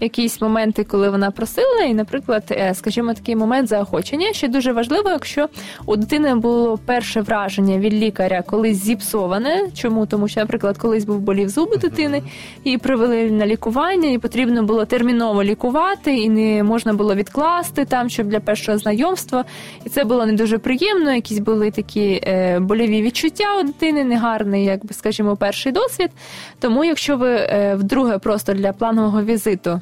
Якісь 0.00 0.40
моменти, 0.40 0.84
коли 0.84 1.10
вона 1.10 1.30
просила, 1.30 1.82
і, 1.88 1.94
наприклад, 1.94 2.42
е, 2.50 2.74
скажімо, 2.74 3.14
такий 3.14 3.36
момент 3.36 3.68
заохочення. 3.68 4.32
Ще 4.32 4.48
дуже 4.48 4.72
важливо, 4.72 5.10
якщо 5.10 5.48
у 5.86 5.96
дитини 5.96 6.34
було 6.34 6.78
перше 6.86 7.20
враження 7.20 7.78
від 7.78 7.94
лікаря 7.94 8.42
колись 8.46 8.76
зіпсоване. 8.84 9.68
Чому? 9.74 10.06
Тому 10.06 10.28
що, 10.28 10.40
наприклад, 10.40 10.78
колись 10.78 11.04
був 11.04 11.18
болів 11.20 11.48
зуби 11.48 11.76
дитини, 11.76 12.22
і 12.64 12.78
привели 12.78 13.30
на 13.30 13.46
лікування, 13.46 14.08
і 14.10 14.18
потрібно 14.18 14.62
було 14.62 14.84
терміново 14.84 15.44
лікувати, 15.44 16.16
і 16.16 16.28
не 16.28 16.62
можна 16.62 16.92
було 16.92 17.14
відкласти 17.14 17.84
там, 17.84 18.08
щоб 18.08 18.26
для 18.26 18.40
першого 18.40 18.78
знайомства. 18.78 19.44
І 19.84 19.88
це 19.88 20.04
було 20.04 20.26
не 20.26 20.32
дуже 20.32 20.58
приємно. 20.58 21.12
Якісь 21.12 21.38
були 21.38 21.51
такі 21.70 22.20
е, 22.26 22.60
боліві 22.60 23.02
відчуття 23.02 23.44
у 23.60 23.62
дитини, 23.62 24.04
негарний, 24.04 24.64
як 24.64 24.86
би 24.86 24.94
скажімо, 24.94 25.36
перший 25.36 25.72
досвід. 25.72 26.10
Тому, 26.58 26.84
якщо 26.84 27.16
ви 27.16 27.34
е, 27.34 27.74
вдруге 27.74 28.18
просто 28.18 28.52
для 28.52 28.72
планового 28.72 29.22
візиту. 29.22 29.80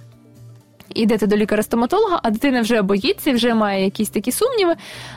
Ідете 0.94 1.26
до 1.26 1.36
лікаря-стоматолога, 1.36 2.20
а 2.22 2.30
дитина 2.30 2.60
вже 2.60 2.82
боїться, 2.82 3.32
вже 3.32 3.54
має 3.54 3.84
якісь 3.84 4.10
такі 4.10 4.32
сумніви. 4.32 4.74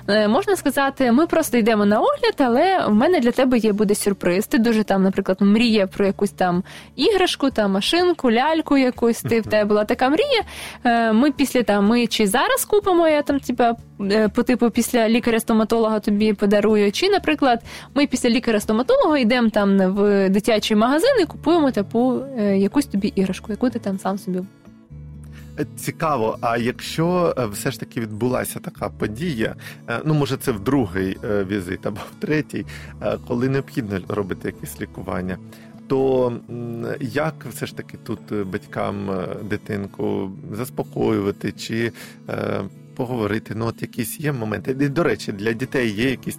Е, 0.08 0.28
Можна 0.28 0.56
сказати, 0.56 1.12
ми 1.12 1.28
просто 1.28 1.58
йдемо 1.58 1.86
на 1.86 2.00
огляд, 2.00 2.36
але 2.38 2.86
в 2.88 2.94
мене 2.94 3.20
для 3.20 3.32
тебе 3.32 3.58
є 3.58 3.74
буде 3.74 3.96
сюрприз. 3.96 4.48
Ти 4.48 4.58
дуже 4.58 4.84
там, 4.84 5.04
наприклад, 5.04 5.38
мріє 5.42 5.88
про 5.88 6.06
якусь 6.06 6.32
там 6.32 6.64
іграшку, 6.96 7.50
там 7.50 7.72
машинку, 7.72 8.32
ляльку 8.32 8.78
якусь. 8.78 9.22
Ти 9.22 9.42
в 9.42 9.48
тебе 9.48 9.66
була 9.66 9.86
така 9.86 10.10
мрія. 10.10 10.42
Е, 10.84 11.14
Ми 11.14 11.32
після 11.32 11.64
там 11.64 11.88
ми 11.88 12.08
чи 12.08 12.28
зараз 12.28 12.66
купимо, 12.66 13.08
я 13.08 13.22
там 13.22 13.40
типа 13.40 13.76
е, 14.02 14.30
по 14.30 14.44
типу 14.44 14.70
після 14.70 15.10
лікаря-стоматолога 15.10 16.00
тобі 16.00 16.34
подарую, 16.34 16.92
чи, 16.92 17.10
наприклад, 17.10 17.60
ми 17.96 18.08
після 18.08 18.30
лікаря-стоматолога 18.30 19.18
йдемо 19.18 19.50
там 19.50 19.78
в 19.78 20.30
дитячий 20.30 20.78
магазин 20.78 21.10
і 21.22 21.26
купуємо 21.26 21.72
е, 22.38 22.58
якусь 22.58 22.86
тобі 22.86 23.08
іграшку, 23.16 23.52
яку 23.52 23.70
ти 23.70 23.80
там 23.80 24.00
сам 24.00 24.18
собі 24.18 24.40
Цікаво, 25.76 26.38
а 26.42 26.58
якщо 26.58 27.36
е, 27.38 27.46
все 27.46 27.72
ж 27.72 27.80
таки 27.80 28.02
відбулася 28.02 28.60
така 28.60 28.90
подія, 28.90 29.56
е, 29.90 30.02
ну 30.06 30.14
може 30.14 30.38
це 30.38 30.52
в 30.52 30.60
другий 30.60 31.18
е, 31.24 31.44
візит 31.44 31.86
або 31.86 32.02
в 32.12 32.22
третій, 32.22 32.66
коли 33.28 33.50
необхідно 33.50 34.00
робити 34.08 34.48
якесь 34.48 34.82
лікування, 34.82 35.38
то 35.88 36.34
як 37.00 37.46
все 37.50 37.66
ж 37.66 37.78
таки 37.78 37.98
тут 37.98 38.20
батькам 38.46 39.26
дитинку 39.44 40.32
заспокоювати 40.52 41.52
чи 41.52 41.92
поговорити? 42.96 43.54
Ну, 43.56 43.66
от 43.66 43.82
якісь 43.82 44.20
є 44.20 44.32
моменти. 44.32 44.78
І, 44.80 44.90
до 44.90 45.04
речі, 45.04 45.32
для 45.32 45.54
дітей 45.54 45.90
є 45.92 46.10
якісь, 46.10 46.38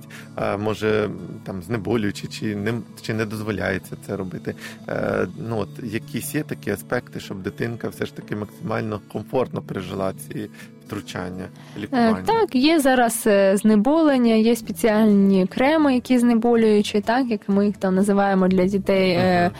може, 0.59 1.11
там 1.45 1.63
знеболюючі, 1.63 2.27
чи 2.27 2.57
не 2.57 2.75
чи 3.03 3.15
не 3.15 3.27
дозволяється 3.27 3.97
це 4.07 4.17
робити. 4.17 4.55
Е, 4.89 5.27
ну 5.49 5.59
от 5.59 5.69
якісь 5.83 6.35
є 6.35 6.43
такі 6.43 6.71
аспекти, 6.71 7.21
щоб 7.21 7.43
дитинка 7.43 7.89
все 7.89 8.07
ж 8.07 8.17
таки 8.17 8.37
максимально 8.37 9.01
комфортно 9.13 9.63
пережила 9.63 10.13
ці 10.13 10.51
втручання, 10.87 11.49
Е, 11.77 11.81
лікування? 11.81 12.23
Так, 12.27 12.55
є 12.55 12.81
зараз 12.81 13.25
е, 13.27 13.57
знеболення, 13.57 14.35
є 14.35 14.57
спеціальні 14.57 15.47
креми, 15.47 15.95
які 15.95 16.19
знеболюючі, 16.19 17.01
так 17.01 17.27
як 17.31 17.41
ми 17.49 17.67
їх 17.67 17.77
там 17.77 17.95
називаємо 17.95 18.49
для 18.49 18.65
дітей 18.65 19.11
е, 19.11 19.51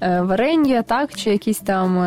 варення, 0.00 0.82
так 0.82 1.14
чи 1.14 1.30
якісь 1.30 1.60
там. 1.60 2.04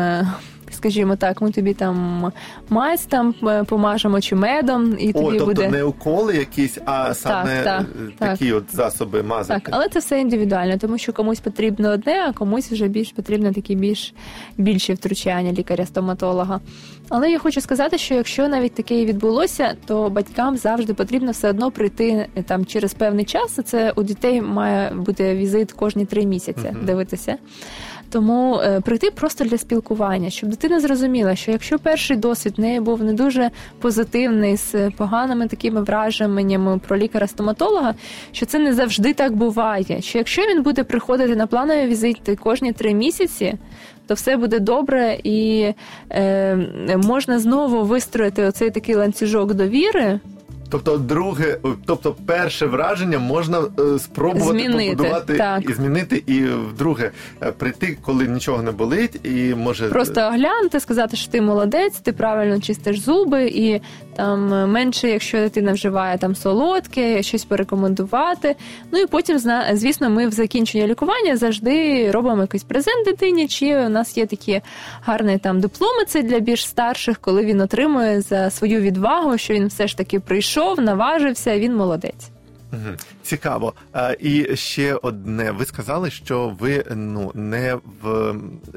Скажімо 0.70 1.16
так, 1.16 1.42
ми 1.42 1.50
тобі 1.50 1.74
там 1.74 2.26
мазь 2.68 3.04
там 3.04 3.34
е, 3.42 3.64
помажемо 3.64 4.20
чи 4.20 4.34
медом, 4.34 4.96
і 4.98 5.10
О, 5.10 5.12
тобі 5.12 5.38
тобто 5.38 5.44
буде 5.44 5.68
не 5.68 5.84
уколи 5.84 6.36
якісь, 6.36 6.78
а 6.84 7.14
саме 7.14 7.62
так, 7.64 7.82
е, 7.82 8.12
так. 8.18 8.28
такі 8.38 8.52
от 8.52 8.64
засоби 8.72 9.22
мазати. 9.22 9.60
Так, 9.60 9.74
але 9.76 9.88
це 9.88 9.98
все 9.98 10.20
індивідуально, 10.20 10.78
тому 10.78 10.98
що 10.98 11.12
комусь 11.12 11.40
потрібно 11.40 11.90
одне, 11.90 12.26
а 12.28 12.32
комусь 12.32 12.72
вже 12.72 12.88
більш 12.88 13.12
потрібно 13.12 13.52
такі 13.52 13.74
більш 13.74 14.14
більші 14.56 14.94
втручання 14.94 15.52
лікаря-стоматолога. 15.52 16.60
Але 17.08 17.30
я 17.30 17.38
хочу 17.38 17.60
сказати, 17.60 17.98
що 17.98 18.14
якщо 18.14 18.48
навіть 18.48 18.74
таке 18.74 19.00
і 19.02 19.06
відбулося, 19.06 19.74
то 19.86 20.10
батькам 20.10 20.56
завжди 20.56 20.94
потрібно 20.94 21.32
все 21.32 21.50
одно 21.50 21.70
прийти 21.70 22.28
е, 22.36 22.42
там 22.42 22.66
через 22.66 22.94
певний 22.94 23.24
час. 23.24 23.58
Це 23.64 23.92
у 23.96 24.02
дітей 24.02 24.42
має 24.42 24.90
бути 24.90 25.34
візит 25.34 25.72
кожні 25.72 26.06
три 26.06 26.26
місяці 26.26 26.68
Мгм. 26.72 26.86
дивитися. 26.86 27.36
Тому 28.10 28.60
е, 28.60 28.80
прийти 28.80 29.10
просто 29.10 29.44
для 29.44 29.58
спілкування, 29.58 30.30
щоб 30.30 30.50
дитина 30.50 30.80
зрозуміла, 30.80 31.36
що 31.36 31.50
якщо 31.50 31.78
перший 31.78 32.16
досвід 32.16 32.54
в 32.56 32.60
неї 32.60 32.80
був 32.80 33.02
не 33.02 33.12
дуже 33.12 33.50
позитивний 33.80 34.56
з 34.56 34.90
поганими 34.90 35.48
такими 35.48 35.82
враженнями 35.82 36.78
про 36.78 36.96
лікаря-стоматолога, 36.96 37.94
що 38.32 38.46
це 38.46 38.58
не 38.58 38.74
завжди 38.74 39.14
так 39.14 39.36
буває. 39.36 40.00
Що 40.00 40.18
якщо 40.18 40.42
він 40.42 40.62
буде 40.62 40.84
приходити 40.84 41.36
на 41.36 41.46
планові 41.46 41.86
візити 41.86 42.36
кожні 42.36 42.72
три 42.72 42.94
місяці, 42.94 43.54
то 44.06 44.14
все 44.14 44.36
буде 44.36 44.58
добре 44.58 45.18
і 45.24 45.72
е, 46.10 46.56
можна 47.04 47.38
знову 47.38 47.84
вистроїти 47.84 48.44
оцей 48.44 48.70
такий 48.70 48.94
ланцюжок 48.94 49.54
довіри. 49.54 50.20
Тобто, 50.70 50.96
друге, 50.96 51.58
тобто, 51.86 52.16
перше 52.26 52.66
враження 52.66 53.18
можна 53.18 53.58
е, 53.58 53.98
спробувати 53.98 54.58
Змінити, 54.58 54.96
побудувати 54.96 55.36
так. 55.36 55.70
і 55.70 55.72
змінити, 55.72 56.22
і 56.26 56.44
вдруге 56.44 57.10
е, 57.42 57.52
прийти, 57.52 57.98
коли 58.02 58.28
нічого 58.28 58.62
не 58.62 58.70
болить, 58.70 59.26
і 59.26 59.54
може 59.54 59.88
Просто 59.88 60.20
оглянути, 60.20 60.80
сказати, 60.80 61.16
що 61.16 61.32
ти 61.32 61.40
молодець, 61.40 62.00
ти 62.00 62.12
правильно 62.12 62.60
чистиш 62.60 63.00
зуби, 63.00 63.46
і 63.46 63.80
там 64.16 64.54
е, 64.54 64.66
менше, 64.66 65.08
якщо 65.08 65.38
дитина 65.38 65.72
вживає 65.72 66.18
там 66.18 66.34
солодке, 66.34 67.22
щось 67.22 67.44
порекомендувати. 67.44 68.54
Ну 68.92 68.98
і 68.98 69.06
потім, 69.06 69.38
звісно, 69.72 70.10
ми 70.10 70.28
в 70.28 70.32
закінченні 70.32 70.86
лікування 70.86 71.36
завжди 71.36 72.10
робимо 72.10 72.42
якийсь 72.42 72.64
презент 72.64 73.04
дитині. 73.04 73.48
Чи 73.48 73.76
у 73.76 73.88
нас 73.88 74.16
є 74.16 74.26
такі 74.26 74.60
гарні 75.02 75.38
там 75.38 75.60
дипломи 75.60 76.04
це 76.08 76.22
для 76.22 76.38
більш 76.38 76.66
старших, 76.66 77.18
коли 77.18 77.44
він 77.44 77.60
отримує 77.60 78.20
за 78.20 78.50
свою 78.50 78.80
відвагу, 78.80 79.38
що 79.38 79.54
він 79.54 79.66
все 79.66 79.88
ж 79.88 79.96
таки 79.96 80.20
прийшов, 80.20 80.55
наважився, 80.78 81.58
він 81.58 81.76
молодець. 81.76 82.30
Мгм. 82.72 82.96
Цікаво. 83.26 83.74
І 84.20 84.56
ще 84.56 84.94
одне. 84.94 85.50
Ви 85.50 85.64
сказали, 85.64 86.10
що 86.10 86.56
ви 86.60 86.84
ну 86.94 87.32
не 87.34 87.78
в 88.02 88.34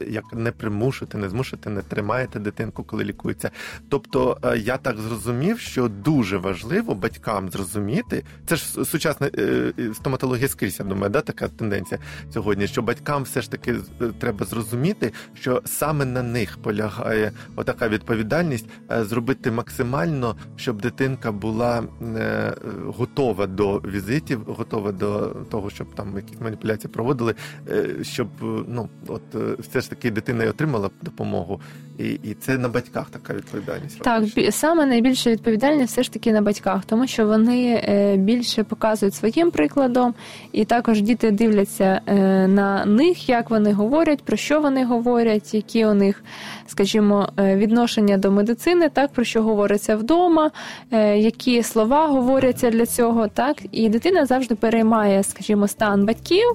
як 0.07 0.23
не 0.33 0.51
примушуєте, 0.51 1.17
не 1.17 1.29
змушуєте, 1.29 1.69
не 1.69 1.81
тримаєте 1.81 2.39
дитинку, 2.39 2.83
коли 2.83 3.03
лікується. 3.03 3.51
Тобто, 3.89 4.37
е, 4.43 4.57
я 4.57 4.77
так 4.77 4.97
зрозумів, 4.97 5.59
що 5.59 5.87
дуже 5.87 6.37
важливо 6.37 6.95
батькам 6.95 7.49
зрозуміти. 7.49 8.23
Це 8.45 8.55
ж 8.55 8.85
сучасна 8.85 9.29
е, 9.37 9.73
е, 9.79 9.93
стоматологія 9.93 10.47
скрізь, 10.47 10.79
я 10.79 10.85
думаю, 10.85 11.09
да, 11.09 11.21
така 11.21 11.47
тенденція 11.47 11.99
сьогодні. 12.33 12.67
Що 12.67 12.81
батькам 12.81 13.23
все 13.23 13.41
ж 13.41 13.51
таки 13.51 13.71
е, 14.01 14.05
треба 14.19 14.45
зрозуміти, 14.45 15.13
що 15.33 15.61
саме 15.65 16.05
на 16.05 16.23
них 16.23 16.57
полягає 16.57 17.31
отака 17.55 17.89
відповідальність 17.89 18.65
е, 18.91 19.03
зробити 19.05 19.51
максимально, 19.51 20.35
щоб 20.55 20.81
дитинка 20.81 21.31
була 21.31 21.83
е, 22.01 22.55
готова 22.85 23.47
до 23.47 23.77
візитів, 23.77 24.38
готова 24.47 24.91
до 24.91 25.35
того, 25.51 25.69
щоб 25.69 25.87
там 25.95 26.15
якісь 26.15 26.41
маніпуляції 26.41 26.91
проводили, 26.93 27.35
е, 27.69 27.89
щоб 28.01 28.27
е, 28.41 28.45
ну 28.67 28.89
от 29.07 29.21
е, 29.35 29.55
все 29.59 29.81
ж 29.81 29.89
таки 29.89 30.11
дитина 30.11 30.43
й 30.43 30.47
отримала 30.47 30.89
допомогу, 31.01 31.61
і, 31.97 32.03
і 32.03 32.33
це 32.33 32.57
на 32.57 32.69
батьках 32.69 33.09
така 33.09 33.33
відповідальність. 33.33 34.01
Так, 34.01 34.23
саме 34.49 34.85
найбільше 34.85 35.31
відповідальність 35.31 35.93
все 35.93 36.03
ж 36.03 36.13
таки 36.13 36.31
на 36.31 36.41
батьках, 36.41 36.85
тому 36.85 37.07
що 37.07 37.25
вони 37.25 37.83
більше 38.19 38.63
показують 38.63 39.15
своїм 39.15 39.51
прикладом, 39.51 40.13
і 40.51 40.65
також 40.65 41.01
діти 41.01 41.31
дивляться 41.31 42.01
на 42.47 42.85
них, 42.85 43.29
як 43.29 43.49
вони 43.49 43.73
говорять, 43.73 44.23
про 44.23 44.37
що 44.37 44.61
вони 44.61 44.85
говорять, 44.85 45.53
які 45.53 45.85
у 45.85 45.93
них, 45.93 46.23
скажімо, 46.67 47.29
відношення 47.37 48.17
до 48.17 48.31
медицини, 48.31 48.89
так 48.89 49.11
про 49.11 49.23
що 49.23 49.43
говориться 49.43 49.95
вдома, 49.95 50.51
які 51.15 51.63
слова 51.63 52.07
говоряться 52.07 52.69
для 52.71 52.85
цього, 52.85 53.27
так 53.27 53.57
і 53.71 53.89
дитина 53.89 54.25
завжди 54.29 54.55
переймає, 54.55 55.23
скажімо, 55.23 55.67
стан 55.67 56.05
батьків 56.05 56.47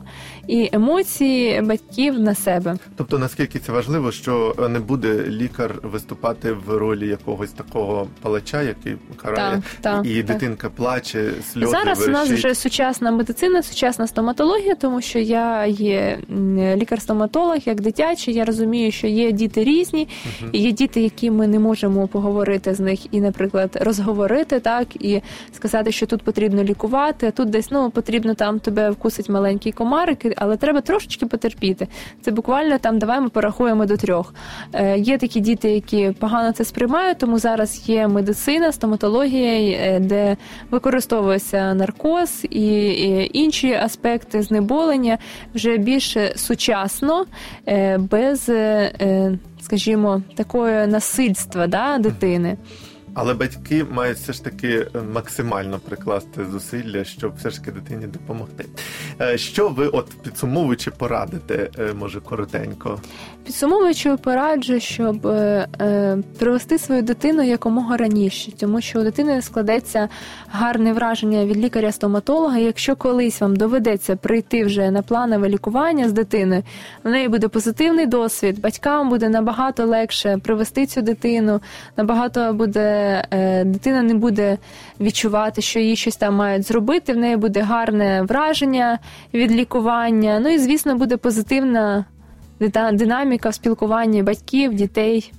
і 0.47 0.69
емоції 0.73 1.61
батьків 1.61 2.21
на 2.21 2.35
себе. 2.35 2.77
Тобто 2.97 3.19
наскільки 3.19 3.59
це 3.59 3.73
важливо, 3.73 4.13
що 4.13 4.55
не 4.71 4.79
буде 4.79 5.25
лікар 5.29 5.75
виступати 5.83 6.53
в 6.53 6.77
ролі 6.77 7.09
якогось 7.09 7.51
такого 7.51 8.09
палача, 8.23 8.63
який 8.63 8.97
карає, 9.23 9.63
Так, 9.81 9.95
так, 9.95 10.07
і 10.07 10.23
так. 10.23 10.27
дитинка 10.27 10.71
плаче, 10.71 11.31
сльози 11.53 11.67
Зараз 11.67 12.09
у 12.09 12.11
нас 12.11 12.31
вже 12.31 12.55
сучасна 12.55 13.11
медицина, 13.11 13.63
сучасна 13.63 14.07
стоматологія, 14.07 14.75
тому 14.75 15.01
що 15.01 15.19
я 15.19 15.67
є 15.67 16.19
лікар-стоматолог, 16.77 17.57
як 17.67 17.81
дитячий. 17.81 18.35
Я 18.35 18.45
розумію, 18.45 18.93
що 18.93 19.07
є 19.07 19.33
діти 19.33 19.65
різні, 19.65 20.09
і 20.53 20.59
є 20.59 20.73
діти, 20.73 21.01
які 21.01 21.31
ми 21.31 21.47
не 21.47 21.59
можемо 21.59 22.09
поговорити 22.09 22.75
з 22.75 22.81
них 22.81 23.15
і, 23.15 23.21
наприклад, 23.21 23.79
розговорити 23.81 24.61
так 24.61 24.87
і 25.05 25.23
сказати, 25.53 25.93
що 25.93 26.07
тут 26.07 26.23
потрібно 26.23 26.65
лікувати, 26.65 27.27
а 27.27 27.31
тут 27.31 27.51
десь 27.51 27.64
ну 27.71 27.91
потрібно 27.91 28.35
там 28.35 28.61
тебе 28.61 28.91
вкусить 28.91 29.29
маленький 29.29 29.73
комарик, 29.73 30.19
але 30.37 30.57
треба 30.57 30.81
трошечки 30.81 31.27
потерпіти. 31.27 31.89
Це 32.23 32.31
буквально 32.31 32.79
там 32.79 32.99
давай 32.99 33.21
ми 33.21 33.29
порахуємо 33.29 33.87
до 33.87 33.97
трьох. 33.97 34.35
Е, 34.73 34.99
є 34.99 35.19
такі 35.19 35.41
діти, 35.41 35.71
які 35.71 36.11
погано 36.21 36.53
це 36.53 36.65
сприймають, 36.65 37.19
тому 37.19 37.39
зараз 37.39 37.89
є 37.89 38.09
медицина, 38.09 38.73
стоматологія, 38.73 39.79
е, 39.97 40.01
де 40.01 40.37
використовується 40.71 41.75
наркоз 41.75 42.47
і, 42.51 42.67
і 42.87 43.31
інші 43.39 43.73
аспекти 43.73 44.43
знеболення 44.43 45.19
вже 45.55 45.77
більше 45.77 46.33
сучасно, 46.37 47.27
е, 47.69 47.99
без, 47.99 48.49
е, 48.49 48.93
е, 49.01 49.39
скажімо, 49.61 50.23
такого 50.37 50.69
насильства 50.69 51.67
да, 51.67 51.99
дитини. 51.99 52.57
Але 53.15 53.35
батьки 53.35 53.85
мають 53.91 54.19
все 54.19 54.33
ж 54.33 54.45
таки 54.45 54.69
е, 54.69 55.01
максимально 55.13 55.79
прикласти 55.79 56.45
зусилля, 56.45 57.05
щоб 57.05 57.37
все 57.37 57.51
ж 57.51 57.59
таки 57.59 57.71
дитині 57.71 58.07
допомогти. 58.07 58.65
Е, 59.21 59.39
Що 59.39 59.69
ви, 59.69 59.87
от 59.87 60.07
підсумовуючи, 60.23 60.91
порадите, 60.91 61.71
е, 61.79 61.93
може 61.95 62.21
коротенько? 62.21 63.01
Підсумовуючи, 63.45 64.17
пораджу, 64.17 64.81
щоб 64.81 65.27
е, 65.27 66.19
привести 66.39 66.79
свою 66.79 67.03
дитину 67.03 67.43
якомога 67.43 67.97
раніше, 67.97 68.53
тому 68.53 68.81
що 68.81 69.01
у 69.01 69.03
дитини 69.03 69.43
складеться 69.43 70.09
гарне 70.51 70.93
враження 70.93 71.45
від 71.45 71.57
лікаря-стоматолога. 71.57 72.59
Якщо 72.59 72.97
колись 72.97 73.41
вам 73.41 73.57
доведеться 73.57 74.17
прийти 74.17 74.65
вже 74.65 74.91
на 74.91 75.03
планове 75.03 75.49
лікування 75.49 76.09
з 76.09 76.13
дитиною, 76.13 76.63
в 77.05 77.09
неї 77.09 77.29
буде 77.29 77.49
позитивний 77.49 78.07
досвід, 78.07 78.61
батькам 78.61 79.09
буде 79.09 79.29
набагато 79.29 79.87
легше 79.87 80.39
привести 80.43 80.87
цю 80.87 81.03
дитину, 81.03 81.61
набагато 81.97 82.53
буде 82.53 83.04
дитина 83.65 84.03
не 84.03 84.15
буде 84.15 84.59
відчувати, 85.01 85.63
що 85.63 85.79
їй 85.81 85.97
щось 85.97 86.17
там 86.17 86.35
мають 86.35 86.67
зробити. 86.67 87.13
В 87.13 87.17
неї 87.17 87.37
буде 87.37 87.61
гарне 87.61 88.23
враження 88.23 88.99
від 89.35 89.53
лікування. 89.53 90.41
Ну 90.41 90.49
і 90.49 90.59
звісно, 90.59 90.97
буде 90.97 91.17
позитивна 91.17 92.05
динаміка 92.93 93.49
в 93.49 93.55
спілкуванні 93.55 94.23
батьків, 94.23 94.75
дітей 94.75 95.33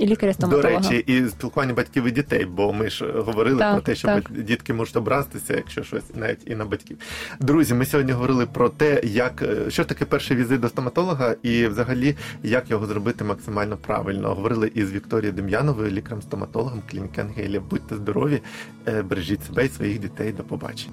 і 0.00 0.06
До 0.06 0.12
лікаря-стоматолога. 0.12 0.68
речі, 0.90 0.96
і 1.06 1.28
спілкування 1.28 1.74
батьків 1.74 2.04
і 2.04 2.10
дітей, 2.10 2.44
бо 2.44 2.72
ми 2.72 2.90
ж 2.90 3.12
говорили 3.12 3.58
Так, 3.58 3.72
про 3.72 3.82
те, 3.82 3.94
що 3.94 4.08
так. 4.08 4.30
дітки 4.32 4.72
можуть 4.74 4.96
образитися, 4.96 5.54
якщо 5.56 5.82
щось 5.82 6.04
навіть 6.14 6.42
і 6.46 6.54
на 6.54 6.64
батьків. 6.64 6.98
Друзі, 7.40 7.74
ми 7.74 7.86
сьогодні 7.86 8.12
говорили 8.12 8.46
про 8.46 8.68
те, 8.68 9.00
як 9.04 9.42
е, 9.42 9.70
що 9.70 9.84
таке 9.84 10.04
перший 10.04 10.36
візит 10.36 10.60
до 10.60 10.68
стоматолога, 10.68 11.34
і 11.42 11.66
взагалі 11.66 12.16
як 12.42 12.70
його 12.70 12.86
зробити 12.86 13.24
максимально 13.24 13.76
правильно. 13.76 14.34
Говорили 14.34 14.72
із 14.74 14.92
Вікторією 14.92 15.32
Дем'яновою, 15.32 15.90
лікарем-стоматологом 15.90 16.82
клініки 16.90 17.20
Ангелія. 17.20 17.60
Будьте 17.70 17.96
здорові, 17.96 18.42
е, 18.88 19.02
бережіть 19.02 19.44
себе 19.44 19.66
і 19.66 19.68
своїх 19.68 19.98
дітей. 19.98 20.32
До 20.32 20.42
побачення. 20.42 20.92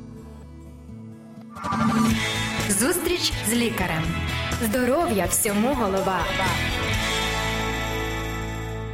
Зустріч 2.70 3.34
з 3.50 3.54
лікарем. 3.54 4.04
Здоров'я 4.66 5.26
всьому 5.26 5.74
голова. 5.74 6.20